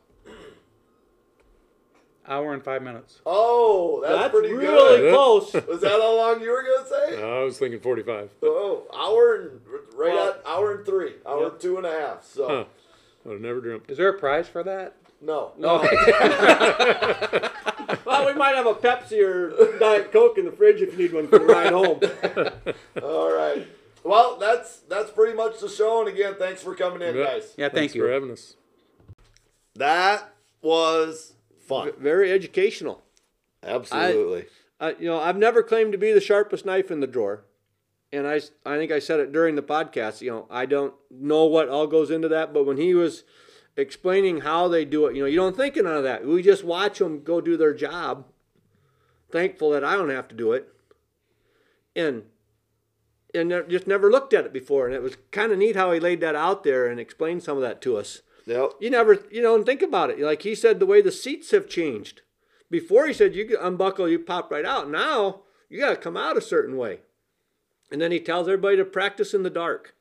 [2.29, 3.21] Hour and five minutes.
[3.25, 5.53] oh that's, That's pretty really good close.
[5.69, 8.31] was that how long you were gonna say I was thinking 45.
[8.43, 9.61] oh hour and
[9.95, 11.53] right Well- at hour and three hour Yep.
[11.53, 12.65] and two and a half so Huh.
[13.25, 13.85] I would have never dreamt.
[13.89, 14.97] Is there a prize for that?
[15.21, 15.79] no No.
[18.05, 21.13] well, we might have a Pepsi or Diet Coke in the fridge if you need
[21.13, 22.01] one for the ride home.
[23.03, 23.67] All right.
[24.05, 26.01] Well, that's that's pretty much the show.
[26.01, 27.25] And again, thanks for coming in, Yeah.
[27.25, 27.55] guys.
[27.57, 28.03] Yeah, thank Thanks you.
[28.03, 28.57] for having us.
[29.75, 31.35] That was
[31.67, 31.93] fun.
[31.99, 33.03] Very educational.
[33.63, 34.47] Absolutely.
[34.79, 37.45] Uh, you know, I've never claimed to be the sharpest knife in the drawer.
[38.13, 40.21] And I, I think I said it during the podcast.
[40.21, 43.25] You know, I don't know what all goes into that, but when he was
[43.77, 46.25] explaining how they do it, you know, you don't think of none of that.
[46.25, 48.27] We just watch them go do their job.
[49.31, 50.69] Thankful that I don't have to do it.
[51.95, 52.25] And
[53.35, 56.01] and just never looked at it before, and it was kind of neat how he
[56.01, 58.23] laid that out there and explained some of that to us.
[58.47, 58.71] Yep.
[58.81, 60.21] You never, you know, and think about it.
[60.21, 62.23] Like he said, the way the seats have changed.
[62.71, 64.91] Before he said you could unbuckle, you pop right out.
[64.91, 67.01] Now you got to come out a certain way.
[67.91, 69.95] And then he tells everybody to practice in the dark.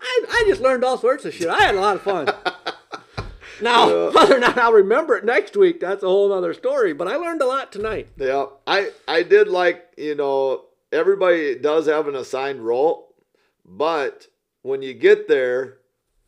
[0.00, 1.48] I, I just learned all sorts of shit.
[1.48, 2.28] I had a lot of fun.
[3.62, 6.92] now, whether or not I'll remember it next week, that's a whole other story.
[6.92, 8.08] But I learned a lot tonight.
[8.16, 8.46] Yeah.
[8.66, 13.14] I I did like you know everybody does have an assigned role,
[13.64, 14.26] but
[14.62, 15.78] when you get there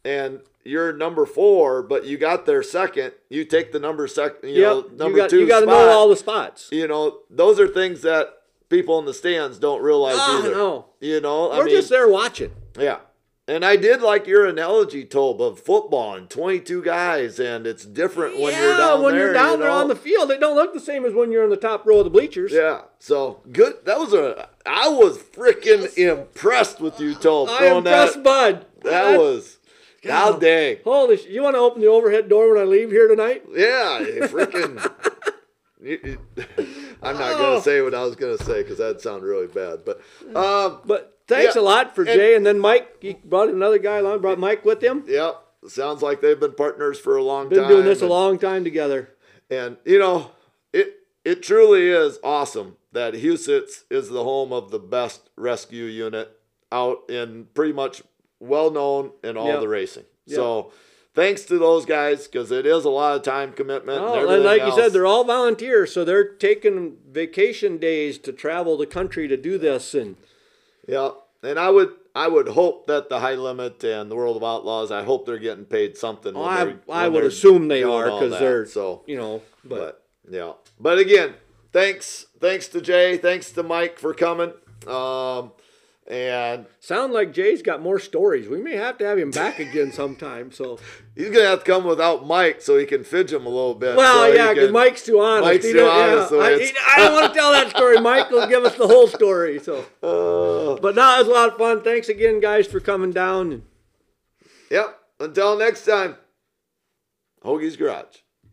[0.04, 4.62] and you're number four, but you got there second, you take the number second, you
[4.62, 6.68] know, number you got two you got to know all the spots.
[6.72, 8.28] you know, those are things that
[8.68, 10.50] people in the stands don't realize Ah, either.
[10.50, 10.86] no.
[11.00, 12.52] You know, I We're mean, just there watching.
[12.78, 12.98] yeah.
[13.48, 18.40] And I did like your analogy, Tobe, of football and 22 guys, and it's different
[18.40, 19.26] when yeah, you're down when there.
[19.26, 21.30] When you're down you there on the field, it don't look the same as when
[21.30, 22.50] you're in the top row of the bleachers.
[22.52, 22.80] Yeah.
[22.98, 23.74] So good.
[23.84, 24.48] That was a.
[24.66, 27.50] I was freaking impressed with you, Tobe.
[27.50, 28.20] I throwing that.
[28.24, 28.66] Bud.
[28.82, 29.55] That was.
[30.06, 30.40] God.
[30.40, 30.78] dang.
[30.84, 31.26] Holy sh!
[31.26, 33.44] You want to open the overhead door when I leave here tonight?
[33.52, 34.00] Yeah.
[34.28, 34.92] Freaking.
[35.82, 36.18] you-
[37.02, 37.38] I'm not Oh.
[37.38, 39.84] gonna say what I was gonna say because that'd sound really bad.
[39.84, 40.00] But
[40.34, 42.96] um, But thanks Yeah, a lot for and- Jay, and then Mike.
[43.02, 44.20] He brought another guy along.
[44.20, 45.04] Brought Mike with him.
[45.06, 45.32] yeah,
[45.68, 47.68] sounds like they've been partners for a long Been time.
[47.68, 49.10] Been doing this a long time together.
[49.50, 50.30] And you know,
[50.72, 50.94] it
[51.24, 56.30] it truly is awesome that Huset's is the home of the best rescue unit
[56.72, 58.02] out in pretty much
[58.40, 59.60] well known in all Yeah.
[59.60, 60.04] the racing.
[60.26, 60.72] So
[61.14, 64.00] thanks to those guys because it is a lot of time commitment.
[64.00, 68.18] Oh, and, and everything like you said, they're all volunteers, so they're taking vacation days
[68.18, 69.94] to travel the country to do this.
[69.94, 70.16] And
[70.86, 71.10] yeah.
[71.42, 74.90] And I would I would hope that the high limit and the World of Outlaws,
[74.90, 76.34] I hope they're getting paid something.
[76.34, 79.42] Oh, I, I would assume they are because they're so you know.
[79.64, 81.34] But, but yeah but again
[81.72, 84.52] thanks thanks to jay thanks to mike for coming
[84.88, 85.52] um
[86.08, 88.48] and sound like Jay's got more stories.
[88.48, 90.52] We may have to have him back again sometime.
[90.52, 90.78] So
[91.16, 93.96] he's gonna have to come without mike so he can fidge him a little bit
[93.96, 95.44] well, so yeah, because Mike's too honest.
[95.44, 97.70] Mike's He too don't- yeah, honest, so I, he- I don't want to tell that
[97.70, 98.00] story.
[98.00, 99.58] Mike will give us the whole story.
[99.58, 101.82] So, uh, but no, it was a lot of fun.
[101.82, 103.62] Thanks again, guys, for coming down.
[104.70, 106.14] yep until next time
[107.44, 108.18] hoagie's garage